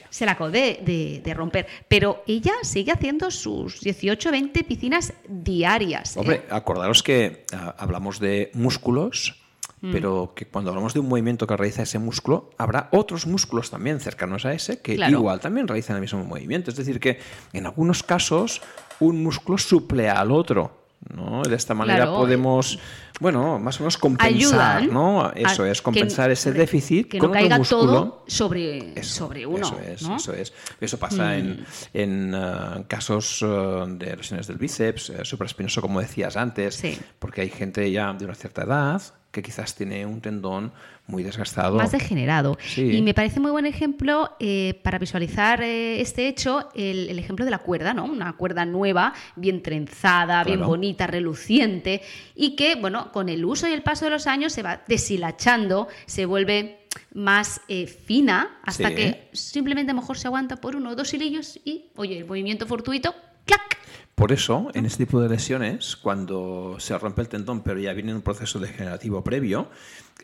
Se 0.08 0.24
la 0.24 0.32
acabó 0.32 0.50
de, 0.50 0.80
de- 0.84 1.20
de 1.22 1.34
romper. 1.34 1.66
Pero 1.88 2.24
ella 2.26 2.52
sigue 2.62 2.90
haciendo 2.90 3.30
sus 3.30 3.80
18, 3.82 4.30
20 4.30 4.64
piscinas 4.64 5.12
diarias. 5.28 6.16
¿eh? 6.16 6.20
Hombre, 6.20 6.44
acordaros 6.50 7.02
que 7.02 7.44
ah, 7.52 7.74
hablamos 7.78 8.18
de 8.18 8.50
músculos, 8.54 9.34
Mm. 9.82 9.92
pero 9.92 10.32
que 10.34 10.46
cuando 10.46 10.70
hablamos 10.70 10.94
de 10.94 11.00
un 11.00 11.08
movimiento 11.08 11.46
que 11.46 11.54
realiza 11.56 11.82
ese 11.82 11.98
músculo, 11.98 12.50
habrá 12.56 12.88
otros 12.92 13.26
músculos 13.26 13.70
también 13.70 14.00
cercanos 14.00 14.46
a 14.46 14.52
ese 14.54 14.80
que 14.80 14.96
Claro. 14.96 15.12
igual 15.18 15.38
también 15.40 15.68
realizan 15.68 15.96
el 15.96 16.00
mismo 16.02 16.24
movimiento. 16.24 16.70
Es 16.70 16.76
decir, 16.76 16.98
que 16.98 17.18
en 17.52 17.66
algunos 17.66 18.02
casos 18.02 18.62
un 19.00 19.22
músculo 19.22 19.58
suple 19.58 20.08
al 20.08 20.30
otro. 20.30 20.84
¿no? 21.14 21.42
De 21.42 21.54
esta 21.54 21.74
manera 21.74 21.98
Claro. 22.04 22.14
podemos, 22.16 22.78
bueno, 23.20 23.58
más 23.60 23.76
o 23.78 23.80
menos 23.82 23.96
compensar, 23.98 24.78
Ayudan 24.78 24.92
¿no? 24.94 25.30
Eso 25.34 25.64
es, 25.66 25.78
que- 25.80 25.84
compensar 25.84 26.30
ese 26.30 26.52
déficit 26.52 27.08
Que 27.08 27.18
con 27.18 27.28
no 27.28 27.32
otro 27.32 27.40
caiga 27.42 27.58
músculo. 27.58 27.82
todo 27.92 28.24
sobre, 28.26 28.98
Eso, 28.98 29.14
sobre 29.26 29.46
uno. 29.46 29.58
Eso 29.66 29.78
es, 29.86 30.02
¿no? 30.02 30.14
Mm. 30.14 30.16
eso 30.16 30.32
es. 30.32 30.52
Eso 30.80 30.98
pasa 30.98 31.36
en, 31.36 31.64
en, 31.92 32.32
eh, 32.34 32.84
casos 32.88 33.40
eh, 33.42 33.84
de 33.88 34.16
lesiones 34.16 34.46
del 34.48 34.56
bíceps, 34.56 35.10
eh, 35.10 35.24
supraespinoso, 35.24 35.80
como 35.82 36.00
decías 36.00 36.34
antes, 36.36 36.74
Sí. 36.76 36.98
porque 37.20 37.42
hay 37.42 37.50
gente 37.50 37.88
ya 37.92 38.12
de 38.14 38.24
una 38.24 38.34
cierta 38.34 38.62
edad 38.62 39.00
que 39.36 39.42
quizás 39.42 39.74
tiene 39.74 40.06
un 40.06 40.22
tendón 40.22 40.72
muy 41.06 41.22
desgastado. 41.22 41.76
más 41.76 41.92
degenerado. 41.92 42.56
Sí. 42.58 42.90
Y 42.96 43.02
me 43.02 43.12
parece 43.12 43.38
muy 43.38 43.50
buen 43.50 43.66
ejemplo 43.66 44.34
eh, 44.40 44.80
para 44.82 44.98
visualizar 44.98 45.60
eh, 45.62 46.00
este 46.00 46.26
hecho, 46.26 46.70
el, 46.74 47.10
el 47.10 47.18
ejemplo 47.18 47.44
de 47.44 47.50
la 47.50 47.58
cuerda, 47.58 47.92
¿no? 47.92 48.06
Una 48.06 48.32
cuerda 48.32 48.64
nueva, 48.64 49.12
bien 49.36 49.62
trenzada, 49.62 50.42
bien 50.42 50.64
bonita, 50.64 51.06
reluciente, 51.06 52.00
y 52.34 52.56
que, 52.56 52.76
bueno, 52.76 53.12
con 53.12 53.28
el 53.28 53.44
uso 53.44 53.68
y 53.68 53.72
el 53.72 53.82
paso 53.82 54.06
de 54.06 54.10
los 54.12 54.26
años 54.26 54.54
se 54.54 54.62
va 54.62 54.80
deshilachando, 54.88 55.88
se 56.06 56.24
vuelve 56.24 56.78
más 57.12 57.60
eh, 57.68 57.86
fina, 57.86 58.58
hasta 58.62 58.88
Sí. 58.88 58.94
que 58.94 59.28
simplemente 59.32 59.90
a 59.90 59.94
lo 59.94 60.00
mejor 60.00 60.16
se 60.16 60.28
aguanta 60.28 60.56
por 60.56 60.76
uno 60.76 60.90
o 60.90 60.94
dos 60.96 61.12
hilillos 61.12 61.60
y, 61.62 61.90
oye, 61.96 62.16
el 62.18 62.24
movimiento 62.24 62.66
fortuito, 62.66 63.14
¡clac! 63.44 63.76
Por 64.16 64.32
eso, 64.32 64.70
en 64.72 64.86
este 64.86 65.04
tipo 65.04 65.20
de 65.20 65.28
lesiones, 65.28 65.94
cuando 65.94 66.76
se 66.78 66.96
rompe 66.98 67.20
el 67.20 67.28
tendón, 67.28 67.62
pero 67.62 67.78
ya 67.78 67.92
viene 67.92 68.14
un 68.14 68.22
proceso 68.22 68.58
degenerativo 68.58 69.22
previo, 69.22 69.68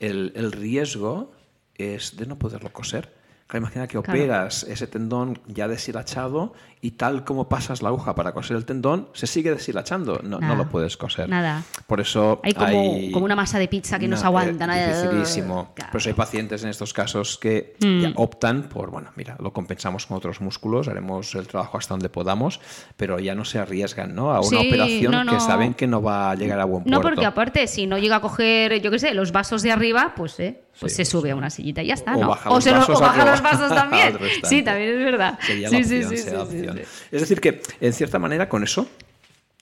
el, 0.01 0.33
el 0.35 0.51
riesgo 0.51 1.33
es 1.75 2.17
de 2.17 2.25
no 2.25 2.39
poderlo 2.39 2.73
coser. 2.73 3.13
Claro, 3.53 3.67
imagina 3.67 3.87
que 3.87 4.01
Claro. 4.01 4.11
operas 4.19 4.65
ese 4.65 4.87
tendón 4.87 5.38
ya 5.47 5.69
deshilachado 5.69 6.55
y 6.81 6.93
tal 6.93 7.23
como 7.25 7.49
pasas 7.51 7.83
la 7.83 7.91
aguja 7.91 8.15
para 8.15 8.33
coser 8.33 8.57
el 8.57 8.65
tendón, 8.65 9.09
se 9.12 9.27
sigue 9.27 9.51
deshilachando. 9.51 10.21
No, 10.25 10.41
no 10.41 10.55
lo 10.57 10.69
puedes 10.71 10.97
coser. 10.97 11.29
Nada. 11.29 11.62
Por 11.87 12.01
eso 12.01 12.41
Hay 12.43 12.55
como, 12.55 12.67
hay- 12.67 13.12
como 13.12 13.25
una 13.27 13.37
masa 13.37 13.59
de 13.59 13.69
pizza 13.69 13.99
que 13.99 14.09
no, 14.09 14.17
se 14.17 14.23
No, 14.23 14.29
aguanta. 14.29 14.65
eh, 14.65 14.87
¿no? 14.88 14.97
dificilísimo. 15.03 15.73
Claro. 15.75 15.93
Por 15.93 16.01
eso 16.01 16.09
hay 16.09 16.15
pacientes 16.15 16.65
en 16.65 16.71
estos 16.71 16.93
casos 16.95 17.37
que 17.38 17.77
Mm. 17.85 18.01
ya 18.01 18.12
optan 18.17 18.62
por, 18.65 18.91
bueno, 18.91 19.11
mira, 19.17 19.37
lo 19.38 19.53
compensamos 19.53 20.07
con 20.07 20.17
otros 20.17 20.41
músculos, 20.41 20.88
haremos 20.88 21.35
el 21.35 21.47
trabajo 21.47 21.77
hasta 21.77 21.93
donde 21.93 22.09
podamos, 22.09 22.59
pero 22.97 23.19
ya 23.19 23.35
no 23.35 23.45
se 23.45 23.59
arriesgan 23.59 24.15
¿no? 24.15 24.33
a 24.33 24.41
una 24.41 24.49
Sí, 24.49 24.67
operación 24.67 25.12
no, 25.12 25.25
no. 25.25 25.33
que 25.35 25.41
saben 25.41 25.75
que 25.75 25.87
no 25.87 26.01
va 26.03 26.31
a 26.31 26.35
llegar 26.35 26.59
a 26.59 26.65
buen 26.65 26.85
No, 26.87 27.01
puerto. 27.03 27.17
porque 27.17 27.27
aparte, 27.27 27.67
si 27.67 27.87
no 27.87 27.99
llega 27.99 28.17
a 28.17 28.21
coger, 28.21 28.81
yo 28.81 28.91
qué 28.91 28.99
sé, 28.99 29.12
los 29.15 29.31
vasos 29.31 29.61
de 29.62 29.71
arriba, 29.73 30.15
pues, 30.17 30.41
eh, 30.41 30.62
pues 30.81 30.93
Sí, 30.93 31.05
se 31.05 31.11
sube 31.11 31.31
a 31.31 31.37
una 31.37 31.51
sillita 31.51 31.83
y 31.83 31.89
ya 31.89 31.95
está, 31.95 32.17
O 32.17 32.21
¿no? 32.21 32.29
baja 32.29 32.51
o 32.51 32.55
los 32.55 32.65
se 32.65 32.71
o 32.71 33.01
baja 33.01 33.25
los 33.25 33.43
vasos 33.43 33.69
también. 33.75 34.19
sí, 34.45 34.63
también 34.63 34.91
es 34.91 35.05
verdad. 35.05 35.39
Sería 35.41 35.69
sí, 35.69 35.77
la 35.77 35.85
sí, 35.85 35.95
opción, 35.97 36.11
sí, 36.11 36.17
sería 36.19 36.39
la 36.39 36.45
opción. 36.45 36.79
Es 37.11 37.21
decir, 37.21 37.41
que 37.41 37.63
en 37.81 37.93
cierta 37.93 38.19
manera 38.19 38.49
con 38.49 38.63
eso 38.65 38.89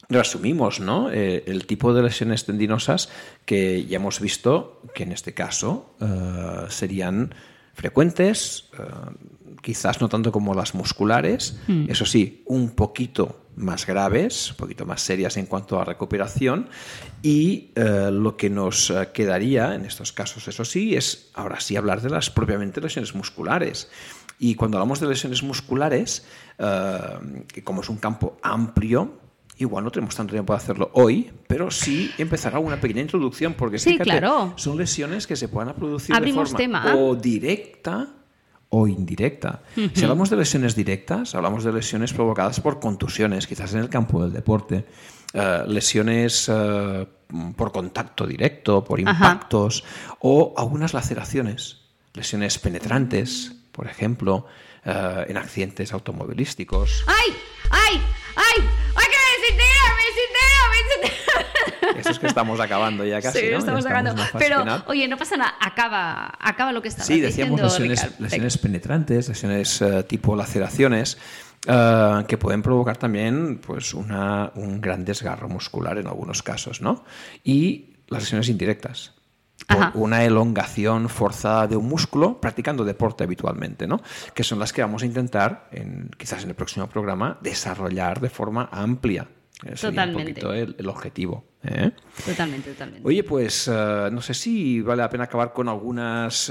resumimos 0.09 0.81
¿no? 0.81 1.11
Eh, 1.11 1.45
el 1.47 1.67
tipo 1.67 1.95
de 1.95 2.03
lesiones 2.03 2.45
tendinosas 2.45 3.09
que 3.45 3.85
ya 3.87 3.97
hemos 3.97 4.21
visto 4.21 4.83
que 4.95 5.05
en 5.05 5.13
este 5.13 5.35
caso 5.35 5.95
eh, 6.01 6.67
serían 6.69 7.35
frecuentes, 7.75 8.69
eh, 8.79 8.83
quizás 9.63 10.01
no 10.01 10.09
tanto 10.09 10.33
como 10.33 10.55
las 10.55 10.75
musculares, 10.75 11.59
eso 11.89 12.05
sí, 12.05 12.43
un 12.47 12.71
poquito 12.71 13.47
más 13.61 13.87
graves, 13.87 14.51
un 14.51 14.57
poquito 14.57 14.87
más 14.87 15.01
serias 15.03 15.37
en 15.37 15.47
cuanto 15.47 15.81
a 15.81 15.85
recuperación, 15.85 16.69
y 17.23 17.71
eh, 17.75 18.11
lo 18.13 18.37
que 18.37 18.51
nos 18.51 18.91
eh, 18.91 19.09
quedaría 19.13 19.75
en 19.75 19.85
estos 19.85 20.13
casos, 20.13 20.49
eso 20.49 20.65
sí, 20.65 20.95
es 20.97 21.31
ahora 21.35 21.61
sí 21.61 21.77
hablar 21.77 22.01
de 22.01 22.11
las 22.11 22.31
propiamente 22.31 22.81
lesiones 22.81 23.15
musculares. 23.15 23.89
Y 24.39 24.55
cuando 24.55 24.79
hablamos 24.79 25.01
de 25.01 25.09
lesiones 25.09 25.43
musculares, 25.43 26.27
eh, 26.59 27.45
que 27.49 27.63
como 27.63 27.83
es 27.83 27.89
un 27.89 27.99
campo 27.99 28.39
amplio, 28.43 29.19
igual 29.59 29.85
no 29.85 29.91
tenemos 29.91 30.17
tanto 30.17 30.33
tiempo 30.33 30.55
de 30.55 30.57
hacerlo 30.57 30.91
hoy, 30.95 31.31
pero 31.47 31.71
sí 31.71 32.11
empezar 32.17 32.57
una 32.57 32.81
pequeña 32.81 33.03
introducción, 33.03 33.53
porque 33.55 33.79
Sí, 33.79 33.93
fíjate, 33.93 34.11
claro. 34.11 34.55
son 34.57 34.79
lesiones 34.79 35.27
que 35.27 35.37
se 35.37 35.49
puedan 35.49 35.75
producir 35.75 36.15
Abrimos 36.15 36.53
de 36.53 36.65
forma 36.65 36.83
tema. 36.83 36.97
o 36.97 37.15
directa 37.15 38.09
o 38.71 38.87
indirecta. 38.87 39.63
Si 39.75 40.03
hablamos 40.03 40.31
de 40.31 40.37
lesiones 40.37 40.75
directas, 40.75 41.35
hablamos 41.35 41.65
de 41.65 41.73
lesiones 41.73 42.13
provocadas 42.13 42.61
por 42.61 42.81
contusiones, 42.81 43.47
quizás 43.47 43.75
en 43.75 43.81
el 43.81 43.89
campo 43.89 44.23
del 44.23 44.33
deporte, 44.33 44.87
eh, 45.35 45.65
lesiones 45.67 46.49
eh, 46.49 47.07
por 47.57 47.73
contacto 47.73 48.27
directo, 48.27 48.83
por 48.85 49.01
Ajá. 49.01 49.11
impactos 49.11 49.85
o 50.21 50.55
algunas 50.57 50.95
laceraciones, 50.95 51.83
lesiones 52.15 52.59
penetrantes, 52.59 53.57
por 53.73 53.87
ejemplo, 53.87 54.47
eh, 54.85 55.27
en 55.29 55.37
accidentes 55.37 55.93
automovilísticos. 55.93 57.05
¡Ay! 57.07 57.37
¡Ay! 57.71 58.01
¡Ay! 58.37 58.80
Eso 62.01 62.11
es 62.11 62.19
que 62.19 62.27
estamos 62.27 62.59
acabando 62.61 63.05
ya 63.05 63.21
casi, 63.21 63.39
sí, 63.41 63.47
¿no? 63.51 63.59
Estamos 63.59 63.85
fase 63.85 64.31
Pero, 64.39 64.65
oye, 64.87 65.07
no 65.09 65.17
pasa 65.17 65.37
nada. 65.37 65.55
Acaba, 65.61 66.33
acaba 66.41 66.73
lo 66.73 66.83
que 66.83 66.89
estabas 66.89 67.07
Sí, 67.07 67.21
decíamos 67.21 67.61
lesiones, 67.61 68.59
penetrantes, 68.59 69.29
lesiones 69.29 69.83
eh, 69.83 70.03
tipo 70.05 70.35
laceraciones, 70.35 71.19
eh, 71.67 72.25
que 72.27 72.39
pueden 72.39 72.63
provocar 72.63 72.97
también 72.97 73.59
pues, 73.59 73.95
una, 73.95 74.51
un 74.55 74.81
gran 74.81 75.05
desgarro 75.05 75.49
muscular 75.49 75.99
en 75.99 76.07
algunos 76.07 76.43
casos, 76.43 76.81
¿no? 76.81 77.05
Y 77.45 77.97
las 78.09 78.23
lesiones 78.23 78.49
indirectas. 78.49 79.15
por 79.69 79.77
Ajá. 79.77 79.93
una 79.95 80.25
elongación 80.25 81.09
forzada 81.09 81.67
de 81.67 81.77
un 81.77 81.87
músculo 81.87 82.41
practicando 82.41 82.85
deporte 82.85 83.25
habitualmente, 83.25 83.87
¿no? 83.87 84.01
Que 84.35 84.43
son 84.43 84.59
las 84.59 84.73
que 84.73 84.81
vamos 84.83 85.03
a 85.03 85.07
intentar, 85.07 85.69
en, 85.71 86.11
quizás 86.17 86.43
en 86.43 86.49
el 86.49 86.55
próximo 86.55 86.89
programa, 86.89 87.39
desarrollar 87.43 88.21
de 88.21 88.31
forma 88.31 88.69
amplia. 88.73 89.29
Eh, 89.65 89.77
sería 89.77 89.89
un 89.89 89.95
Totalmente. 90.13 90.33
poquito 90.33 90.53
el, 90.53 90.75
el 90.79 90.89
objetivo. 90.89 91.45
¿eh? 91.63 91.91
Totalmente, 92.25 92.71
totalmente. 92.73 93.07
Oye, 93.07 93.23
pues 93.25 93.69
eh, 93.69 94.09
no 94.11 94.23
sé 94.23 94.33
si 94.33 94.81
vale 94.81 95.03
la 95.03 95.11
pena 95.11 95.25
acabar 95.25 95.53
con 95.53 95.69
algunas 95.69 96.51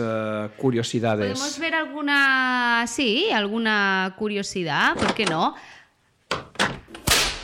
curiosidades. 0.58 1.32
¿Podemos 1.32 1.60
ver 1.60 1.76
alguna, 1.76 2.86
sí, 2.88 3.32
alguna 3.32 4.13
curiosidad? 4.17 4.95
¿Por 4.95 5.13
qué 5.13 5.26
no? 5.26 5.56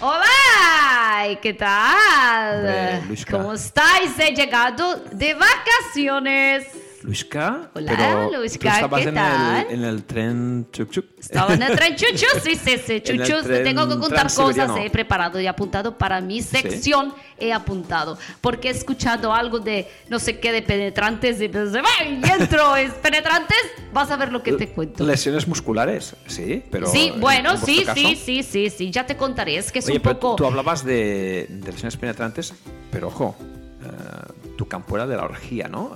¡Hola! 0.01 1.39
¿Qué 1.41 1.53
tal? 1.53 2.57
Hombre. 2.57 3.23
¿Cómo 3.31 3.53
estáis? 3.53 4.11
He 4.19 4.35
llegado 4.35 4.97
de 5.13 5.33
vacaciones. 5.33 6.67
Luisca, 7.05 7.69
Hola, 7.75 7.93
pero 7.95 8.31
Luisca, 8.39 8.59
tú 8.59 8.67
estabas 8.67 9.01
¿qué 9.03 9.09
en, 9.09 9.15
tal? 9.15 9.65
El, 9.69 9.73
en 9.79 9.83
el 9.85 10.03
tren 10.05 10.67
chuk. 10.71 11.05
Estaba 11.19 11.53
en 11.53 11.61
el 11.61 11.75
tren 11.75 11.95
chuchu, 11.97 12.25
sí, 12.43 12.55
sí, 12.55 12.77
sí, 12.83 13.01
En 13.05 13.21
el 13.21 13.27
chuchu. 13.27 13.43
tren 13.43 13.63
Tengo 13.63 13.87
que 13.87 13.99
contar 13.99 14.33
cosas, 14.33 14.71
he 14.79 14.89
preparado 14.89 15.39
y 15.39 15.45
apuntado 15.45 15.97
para 15.97 16.19
mi 16.19 16.41
sección, 16.41 17.13
he 17.37 17.53
apuntado. 17.53 18.17
Porque 18.41 18.69
he 18.69 18.71
escuchado 18.71 19.31
algo 19.33 19.59
de 19.59 19.87
no 20.09 20.17
sé 20.17 20.39
qué 20.39 20.51
de 20.51 20.63
penetrantes 20.63 21.39
y 21.41 21.47
pensé, 21.47 21.79
y 22.09 22.27
entro, 22.41 22.75
es 22.77 22.91
penetrantes, 22.93 23.57
vas 23.93 24.09
a 24.09 24.17
ver 24.17 24.31
lo 24.31 24.41
que 24.41 24.53
te 24.53 24.69
cuento. 24.69 25.05
Lesiones 25.05 25.47
musculares, 25.47 26.15
sí, 26.25 26.63
pero. 26.71 26.87
Sí, 26.87 27.11
en- 27.13 27.21
bueno, 27.21 27.51
en 27.53 27.61
vuestro 27.61 27.73
sí, 27.75 27.83
caso- 27.85 27.95
sí, 28.01 28.15
sí, 28.15 28.43
sí, 28.43 28.69
sí, 28.71 28.89
ya 28.91 29.05
te 29.05 29.15
contaré. 29.15 29.57
Es 29.57 29.71
que 29.71 29.77
es 29.79 29.85
Oye, 29.87 29.97
un 29.97 30.01
pero 30.01 30.19
poco. 30.19 30.35
tú, 30.37 30.45
hablabas 30.47 30.83
de, 30.83 31.45
de 31.49 31.71
lesiones 31.71 31.95
penetrantes, 31.97 32.51
pero 32.91 33.09
ojo, 33.09 33.35
eh, 33.83 34.31
tu 34.55 34.67
campo 34.67 34.95
era 34.95 35.05
de 35.07 35.15
la 35.17 35.23
orgía, 35.23 35.67
¿no? 35.67 35.91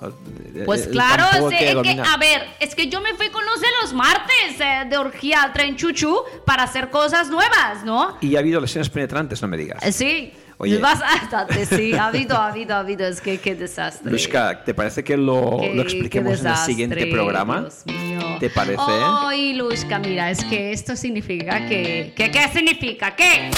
Pues 0.65 0.85
el 0.87 0.91
claro, 0.91 1.25
es 1.49 1.57
que, 1.83 2.01
a 2.01 2.17
ver, 2.17 2.47
es 2.59 2.75
que 2.75 2.87
yo 2.87 3.01
me 3.01 3.13
fui 3.15 3.29
con 3.29 3.45
los 3.45 3.59
de 3.61 3.67
los 3.81 3.93
martes 3.93 4.59
eh, 4.59 4.85
de 4.89 4.97
orgía 4.97 5.43
al 5.43 5.53
tren 5.53 5.75
chuchu 5.75 6.21
para 6.45 6.63
hacer 6.63 6.89
cosas 6.89 7.29
nuevas, 7.29 7.83
¿no? 7.83 8.17
Y 8.21 8.35
ha 8.35 8.39
habido 8.39 8.59
lesiones 8.59 8.89
penetrantes, 8.89 9.41
no 9.41 9.47
me 9.47 9.57
digas. 9.57 9.83
Eh, 9.83 9.91
Sí. 9.91 10.33
Oye. 10.61 10.77
Vas 10.77 10.99
bastante, 10.99 11.65
sí, 11.65 11.93
ha 11.93 12.07
habido, 12.07 12.35
ha 12.35 12.47
habido, 12.49 12.75
ha 12.75 12.79
habido, 12.79 13.07
es 13.07 13.21
que 13.21 13.37
qué 13.39 13.55
desastre. 13.55 14.11
Luisca, 14.11 14.61
¿te 14.65 14.73
parece 14.73 15.03
que 15.05 15.15
lo, 15.15 15.57
Qué- 15.61 15.73
lo 15.73 15.83
qué 15.83 15.89
expliquemos 15.89 16.41
en 16.41 16.47
el 16.47 16.55
siguiente 16.57 17.05
programa? 17.07 17.61
Dios 17.61 17.85
mío. 17.85 18.19
¿Te 18.41 18.49
parece? 18.49 18.81
Ay, 18.87 19.53
Luisca, 19.53 19.99
mira, 19.99 20.29
es 20.29 20.43
que 20.43 20.71
esto 20.73 20.95
significa 20.97 21.65
que... 21.67 22.13
que- 22.15 22.29
¿Qué 22.29 22.47
significa? 22.53 23.15
¿Qué? 23.15 23.49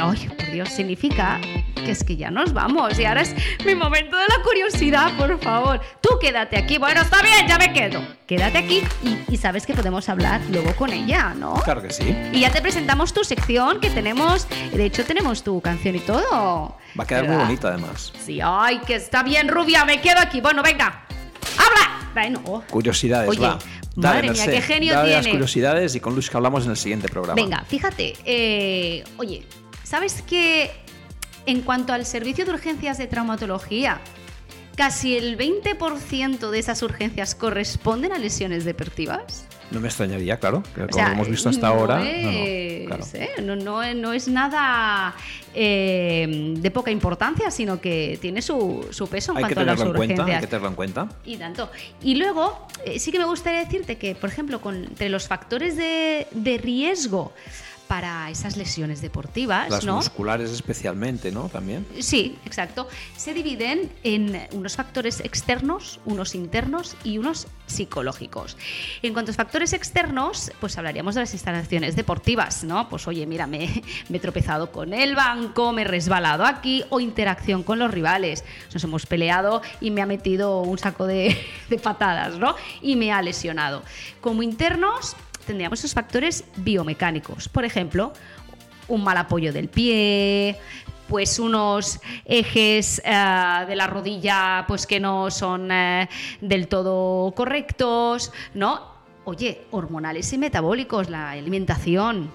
Ay, 0.00 0.28
por 0.28 0.50
Dios, 0.50 0.68
significa 0.70 1.40
que 1.84 1.90
es 1.92 2.02
que 2.02 2.16
ya 2.16 2.30
nos 2.30 2.52
vamos 2.52 2.98
y 2.98 3.04
ahora 3.04 3.20
es 3.22 3.34
mi 3.64 3.74
momento 3.76 4.16
de 4.16 4.24
la 4.24 4.42
curiosidad, 4.42 5.16
por 5.16 5.38
favor. 5.40 5.80
Tú 6.00 6.18
quédate 6.20 6.56
aquí. 6.56 6.78
Bueno, 6.78 7.02
está 7.02 7.20
bien, 7.22 7.46
ya 7.46 7.58
me 7.58 7.72
quedo. 7.72 8.00
Quédate 8.26 8.58
aquí 8.58 8.82
y, 9.04 9.18
y 9.34 9.36
sabes 9.36 9.66
que 9.66 9.74
podemos 9.74 10.08
hablar 10.08 10.40
luego 10.50 10.74
con 10.74 10.90
ella, 10.92 11.34
¿no? 11.38 11.54
Claro 11.62 11.82
que 11.82 11.90
sí. 11.90 12.16
Y 12.32 12.40
ya 12.40 12.50
te 12.50 12.60
presentamos 12.62 13.12
tu 13.12 13.22
sección 13.22 13.80
que 13.80 13.90
tenemos, 13.90 14.48
de 14.72 14.84
hecho 14.86 15.04
tenemos 15.04 15.44
tu 15.44 15.60
canción 15.60 15.94
y 15.94 16.00
todo. 16.00 16.24
Va 16.98 17.04
a 17.04 17.06
quedar 17.06 17.26
muy 17.28 17.36
bonita 17.36 17.68
además. 17.68 18.12
Sí, 18.24 18.38
ay, 18.42 18.78
que 18.86 18.94
está 18.94 19.22
bien 19.22 19.48
rubia, 19.48 19.84
me 19.84 20.00
quedo 20.00 20.20
aquí. 20.20 20.40
Bueno, 20.40 20.62
venga, 20.62 21.04
habla. 21.58 22.10
Bueno, 22.14 22.62
Curiosidades, 22.70 23.28
Oye, 23.28 23.40
va. 23.40 23.58
madre 23.96 24.30
mía, 24.30 24.44
qué 24.46 24.60
genio 24.62 24.94
dale 24.94 25.10
las 25.12 25.20
tiene. 25.22 25.32
curiosidades 25.36 25.94
y 25.96 26.00
con 26.00 26.14
Luisca 26.14 26.38
hablamos 26.38 26.64
en 26.64 26.70
el 26.70 26.76
siguiente 26.76 27.08
programa. 27.08 27.34
venga, 27.34 27.64
fíjate. 27.68 28.14
eh, 28.24 29.02
oye, 29.16 29.44
¿sabes 29.82 30.22
que 30.22 30.70
en 31.46 31.62
cuanto 31.62 31.92
al 31.92 32.06
servicio 32.06 32.44
de 32.44 32.52
urgencias 32.52 32.98
de 32.98 33.06
traumatología, 33.08 34.00
casi 34.76 35.16
el 35.16 35.36
20% 35.36 36.50
de 36.50 36.58
esas 36.58 36.82
urgencias 36.82 37.34
corresponden 37.34 38.12
a 38.12 38.18
lesiones 38.18 38.64
deportivas? 38.64 39.46
No 39.70 39.80
me 39.80 39.88
extrañaría, 39.88 40.38
claro, 40.38 40.62
que 40.74 40.82
como 40.82 40.92
sea, 40.92 41.08
lo 41.08 41.14
hemos 41.14 41.28
visto 41.28 41.48
hasta 41.48 41.68
no 41.68 41.74
ahora. 41.74 41.98
no, 41.98 42.04
Es, 42.04 42.82
no, 42.82 42.86
claro. 42.86 43.04
¿eh? 43.14 43.30
no, 43.42 43.56
no- 43.56 43.94
no 43.94 44.12
es 44.12 44.28
nada 44.28 45.14
eh, 45.54 46.54
de 46.58 46.70
poca 46.70 46.90
importancia, 46.90 47.50
sino 47.50 47.80
que 47.80 48.18
tiene 48.20 48.42
su, 48.42 48.86
su 48.90 49.08
peso 49.08 49.32
en 49.32 49.38
Hay 49.38 49.44
que 49.44 49.54
cuanto 49.54 49.60
a 49.60 49.64
las 49.64 49.78
tenerlo 49.78 50.02
en 50.02 50.08
cuenta, 50.08 50.24
hay 50.26 50.40
que 50.40 50.46
tenerlo 50.46 50.68
en 50.68 50.74
cuenta. 50.74 51.08
Y 51.24 51.36
tanto. 51.36 51.70
Y 52.02 52.14
luego, 52.16 52.68
eh, 52.84 52.98
sí 52.98 53.10
que 53.10 53.18
me 53.18 53.24
gustaría 53.24 53.60
decirte 53.64 53.96
que, 53.96 54.14
por 54.14 54.30
ejemplo, 54.30 54.60
con, 54.60 54.76
entre 54.84 55.08
los 55.08 55.26
factores 55.26 55.76
de, 55.76 56.26
de 56.32 56.58
riesgo 56.58 57.32
para 57.94 58.28
esas 58.28 58.56
lesiones 58.56 59.00
deportivas, 59.00 59.70
Las 59.70 59.84
¿no? 59.84 59.94
musculares 59.94 60.50
especialmente, 60.50 61.30
¿no? 61.30 61.48
También. 61.48 61.86
Sí, 62.00 62.36
exacto. 62.44 62.88
Se 63.16 63.32
dividen 63.32 63.88
en 64.02 64.48
unos 64.50 64.74
factores 64.74 65.20
externos, 65.20 66.00
unos 66.04 66.34
internos 66.34 66.96
y 67.04 67.18
unos 67.18 67.46
psicológicos. 67.66 68.56
En 69.02 69.12
cuanto 69.12 69.28
a 69.28 69.30
los 69.30 69.36
factores 69.36 69.72
externos, 69.72 70.50
pues 70.58 70.76
hablaríamos 70.76 71.14
de 71.14 71.20
las 71.20 71.34
instalaciones 71.34 71.94
deportivas, 71.94 72.64
¿no? 72.64 72.88
Pues 72.88 73.06
oye, 73.06 73.26
mira, 73.26 73.46
me, 73.46 73.84
me 74.08 74.16
he 74.16 74.20
tropezado 74.20 74.72
con 74.72 74.92
el 74.92 75.14
banco, 75.14 75.70
me 75.70 75.82
he 75.82 75.84
resbalado 75.84 76.44
aquí 76.44 76.82
o 76.90 76.98
interacción 76.98 77.62
con 77.62 77.78
los 77.78 77.92
rivales. 77.92 78.42
Nos 78.72 78.82
hemos 78.82 79.06
peleado 79.06 79.62
y 79.80 79.92
me 79.92 80.02
ha 80.02 80.06
metido 80.06 80.62
un 80.62 80.78
saco 80.78 81.06
de, 81.06 81.38
de 81.70 81.78
patadas, 81.78 82.40
¿no? 82.40 82.56
Y 82.82 82.96
me 82.96 83.12
ha 83.12 83.22
lesionado. 83.22 83.84
Como 84.20 84.42
internos, 84.42 85.14
tendríamos 85.44 85.78
esos 85.78 85.94
factores 85.94 86.44
biomecánicos. 86.56 87.48
Por 87.48 87.64
ejemplo, 87.64 88.12
un 88.88 89.04
mal 89.04 89.16
apoyo 89.16 89.52
del 89.52 89.68
pie, 89.68 90.58
pues 91.08 91.38
unos 91.38 92.00
ejes 92.24 93.00
eh, 93.04 93.64
de 93.68 93.76
la 93.76 93.86
rodilla 93.86 94.64
pues 94.66 94.86
que 94.86 95.00
no 95.00 95.30
son 95.30 95.70
eh, 95.70 96.08
del 96.40 96.68
todo 96.68 97.32
correctos, 97.32 98.32
¿no? 98.54 98.94
Oye, 99.24 99.62
hormonales 99.70 100.32
y 100.34 100.38
metabólicos, 100.38 101.08
la 101.08 101.30
alimentación, 101.30 102.30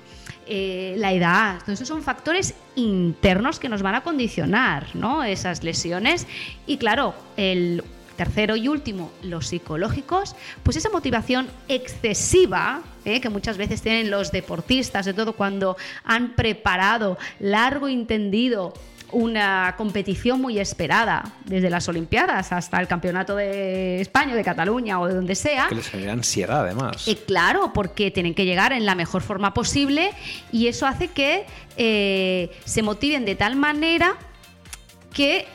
eh, 0.48 0.96
la 0.98 1.14
edad, 1.14 1.60
todos 1.60 1.74
esos 1.74 1.88
son 1.88 2.02
factores 2.02 2.56
internos 2.76 3.60
que 3.60 3.70
nos 3.70 3.84
van 3.84 3.94
a 3.94 4.02
condicionar, 4.02 4.88
¿no? 4.96 5.24
Esas 5.24 5.64
lesiones. 5.64 6.26
Y 6.66 6.78
claro, 6.78 7.14
el 7.38 7.84
tercero 8.20 8.58
y 8.58 8.68
último, 8.68 9.14
los 9.24 9.48
psicológicos, 9.48 10.36
pues 10.62 10.76
esa 10.76 10.90
motivación 10.90 11.48
excesiva 11.70 12.82
¿eh? 13.06 13.22
que 13.22 13.30
muchas 13.30 13.58
veces 13.58 13.82
tienen 13.82 14.12
los 14.12 14.34
deportistas, 14.34 15.06
de 15.06 15.14
todo 15.14 15.32
cuando 15.32 15.78
han 16.04 16.36
preparado 16.36 17.18
largo 17.40 17.88
y 17.88 17.94
entendido 17.94 18.74
una 19.14 19.74
competición 19.78 20.42
muy 20.42 20.60
esperada, 20.60 21.32
desde 21.46 21.70
las 21.70 21.88
Olimpiadas 21.88 22.52
hasta 22.52 22.82
el 22.82 22.90
Campeonato 22.90 23.38
de 23.38 24.02
España, 24.02 24.36
de 24.36 24.44
Cataluña 24.44 25.00
o 25.00 25.08
de 25.08 25.14
donde 25.14 25.36
sea. 25.36 25.68
Que 25.70 25.76
les 25.76 25.88
genera 25.88 26.12
ansiedad, 26.12 26.66
además. 26.66 27.08
Eh, 27.08 27.18
claro, 27.26 27.72
porque 27.74 28.12
tienen 28.12 28.36
que 28.36 28.44
llegar 28.44 28.74
en 28.74 28.86
la 28.86 28.96
mejor 28.96 29.22
forma 29.22 29.54
posible 29.54 30.12
y 30.52 30.68
eso 30.68 30.86
hace 30.86 31.08
que 31.08 31.46
eh, 31.78 32.52
se 32.66 32.82
motiven 32.82 33.24
de 33.24 33.36
tal 33.36 33.56
manera 33.56 34.18
que... 35.14 35.48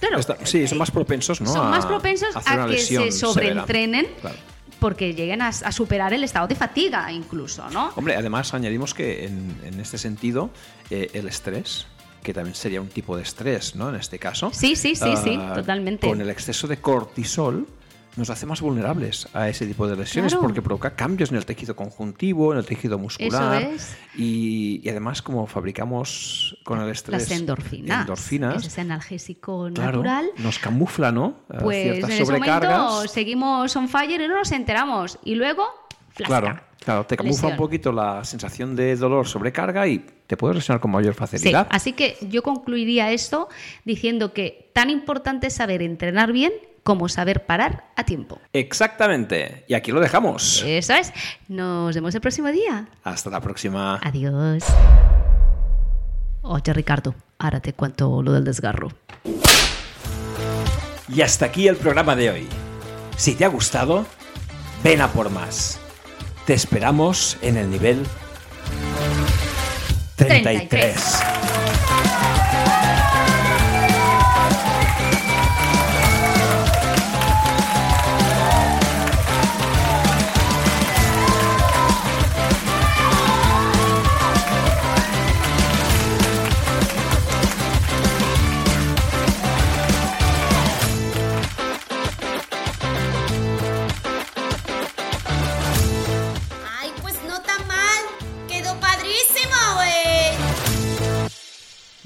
Claro, 0.00 0.18
Está- 0.18 0.36
sí, 0.44 0.66
son 0.66 0.78
más 0.78 0.90
propensos, 0.90 1.40
¿no? 1.40 1.52
son 1.52 1.66
a- 1.66 1.70
más 1.70 1.86
propensos 1.86 2.34
a 2.36 2.66
que 2.68 2.78
se 2.78 3.12
sobreentrenen 3.12 4.06
Claro. 4.20 4.36
porque 4.80 5.14
lleguen 5.14 5.42
a, 5.42 5.48
a 5.48 5.72
superar 5.72 6.12
el 6.12 6.22
estado 6.24 6.46
de 6.48 6.54
fatiga 6.54 7.10
incluso, 7.12 7.68
¿no? 7.70 7.92
Hombre, 7.96 8.16
además 8.16 8.52
añadimos 8.54 8.92
que 8.94 9.24
en, 9.24 9.56
en 9.64 9.80
este 9.80 9.98
sentido 9.98 10.50
eh, 10.90 11.10
el 11.14 11.28
estrés 11.28 11.86
que 12.22 12.34
también 12.34 12.56
sería 12.56 12.80
un 12.80 12.88
tipo 12.88 13.16
de 13.16 13.22
estrés, 13.22 13.76
¿no? 13.76 13.88
En 13.88 13.94
este 13.94 14.18
caso. 14.18 14.50
Sí, 14.52 14.74
sí, 14.74 14.96
sí, 14.96 15.14
sí, 15.22 15.38
ah, 15.40 15.52
totalmente. 15.54 16.08
Con 16.08 16.20
el 16.20 16.28
exceso 16.28 16.66
de 16.66 16.78
cortisol 16.78 17.68
nos 18.16 18.30
hace 18.30 18.46
más 18.46 18.60
vulnerables 18.60 19.28
a 19.34 19.48
ese 19.48 19.66
tipo 19.66 19.86
de 19.86 19.94
lesiones 19.96 20.32
Claro. 20.32 20.42
porque 20.46 20.62
provoca 20.62 20.94
cambios 20.96 21.30
en 21.30 21.36
el 21.36 21.44
tejido 21.46 21.76
conjuntivo, 21.76 22.52
en 22.52 22.58
el 22.58 22.64
tejido 22.64 22.98
muscular. 22.98 23.62
Eso 23.62 23.70
es. 23.72 23.96
Y, 24.16 24.80
y 24.82 24.88
además, 24.88 25.20
como 25.22 25.46
fabricamos 25.46 26.56
con 26.64 26.80
el 26.80 26.90
estrés 26.90 27.28
Las 27.28 27.38
endorfinas. 27.38 28.00
endorfinas, 28.02 28.66
Ese 28.66 28.80
analgésico 28.80 29.68
claro, 29.74 29.98
natural. 29.98 30.30
nos 30.38 30.58
camufla, 30.58 31.12
¿no? 31.12 31.40
A 31.48 31.58
Pues 31.58 31.76
en 31.76 31.92
ciertas 31.94 32.10
ese 32.10 32.32
momento 32.32 33.08
seguimos 33.08 33.76
on 33.76 33.88
fire 33.88 34.20
y 34.20 34.28
no 34.28 34.38
nos 34.38 34.50
enteramos. 34.52 35.18
Y 35.24 35.34
luego, 35.34 35.64
flasca. 36.10 36.40
Claro, 36.40 36.60
claro, 36.78 37.06
te 37.06 37.16
camufla 37.16 37.48
un 37.50 37.56
poquito 37.56 37.92
la 37.92 38.24
sensación 38.24 38.74
de 38.74 38.96
dolor, 38.96 39.26
sobrecarga 39.28 39.86
y 39.86 40.04
te 40.26 40.36
puedes 40.36 40.56
lesionar 40.56 40.80
con 40.80 40.90
mayor 40.90 41.12
Sí, 41.14 41.18
facilidad. 41.18 41.66
así 41.70 41.92
que 41.92 42.16
yo 42.30 42.42
concluiría 42.42 43.12
esto 43.12 43.48
diciendo 43.84 44.32
que 44.32 44.70
tan 44.72 44.90
importante 44.90 45.48
es 45.48 45.52
saber 45.54 45.82
entrenar 45.82 46.32
bien 46.32 46.52
cómo 46.86 47.08
saber 47.08 47.46
parar 47.46 47.90
a 47.96 48.04
tiempo. 48.04 48.38
Exactamente. 48.52 49.64
Y 49.66 49.74
aquí 49.74 49.90
lo 49.90 50.00
dejamos. 50.00 50.62
Eso 50.64 50.94
es. 50.94 51.12
Nos 51.48 51.92
vemos 51.96 52.14
el 52.14 52.20
próximo 52.20 52.46
día. 52.52 52.88
Hasta 53.02 53.28
la 53.28 53.40
próxima. 53.40 53.98
Adiós. 54.04 54.62
Oye, 56.42 56.72
Ricardo, 56.72 57.16
ahora 57.40 57.58
te 57.58 57.72
cuento 57.72 58.22
lo 58.22 58.30
del 58.30 58.44
desgarro. 58.44 58.92
Y 61.08 61.22
hasta 61.22 61.46
aquí 61.46 61.66
el 61.66 61.76
programa 61.76 62.14
de 62.14 62.30
hoy. 62.30 62.48
Si 63.16 63.34
te 63.34 63.44
ha 63.44 63.48
gustado, 63.48 64.06
ven 64.84 65.00
a 65.00 65.08
por 65.08 65.28
más. 65.28 65.80
Te 66.46 66.54
esperamos 66.54 67.36
en 67.42 67.56
el 67.56 67.68
nivel 67.68 68.06
33. 70.14 70.68
33. 70.68 71.22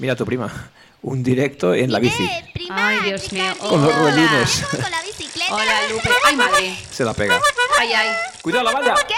Mira 0.01 0.15
tu 0.15 0.25
prima, 0.25 0.49
un 1.03 1.21
directo 1.21 1.75
en 1.75 1.91
la 1.91 1.99
bici. 1.99 2.27
Prima, 2.53 2.87
Ay, 2.87 2.99
Dios 3.01 3.31
mío. 3.31 3.43
chica, 3.53 3.67
Con 3.69 3.81
los 3.85 3.95
ruedines. 3.95 4.63
Con 4.71 4.79
la 4.89 5.01
bicicleta. 5.03 5.53
Hola, 5.53 5.73
Lupe. 5.91 6.09
Ay, 6.25 6.35
madre. 6.35 6.75
Se 6.91 7.05
la 7.05 7.13
pega. 7.13 7.39
Ay, 7.79 7.93
ay. 7.93 8.09
Cuidado 8.41 8.63
la 8.65 8.71
valla. 8.71 8.95
¿Qué? 9.07 9.13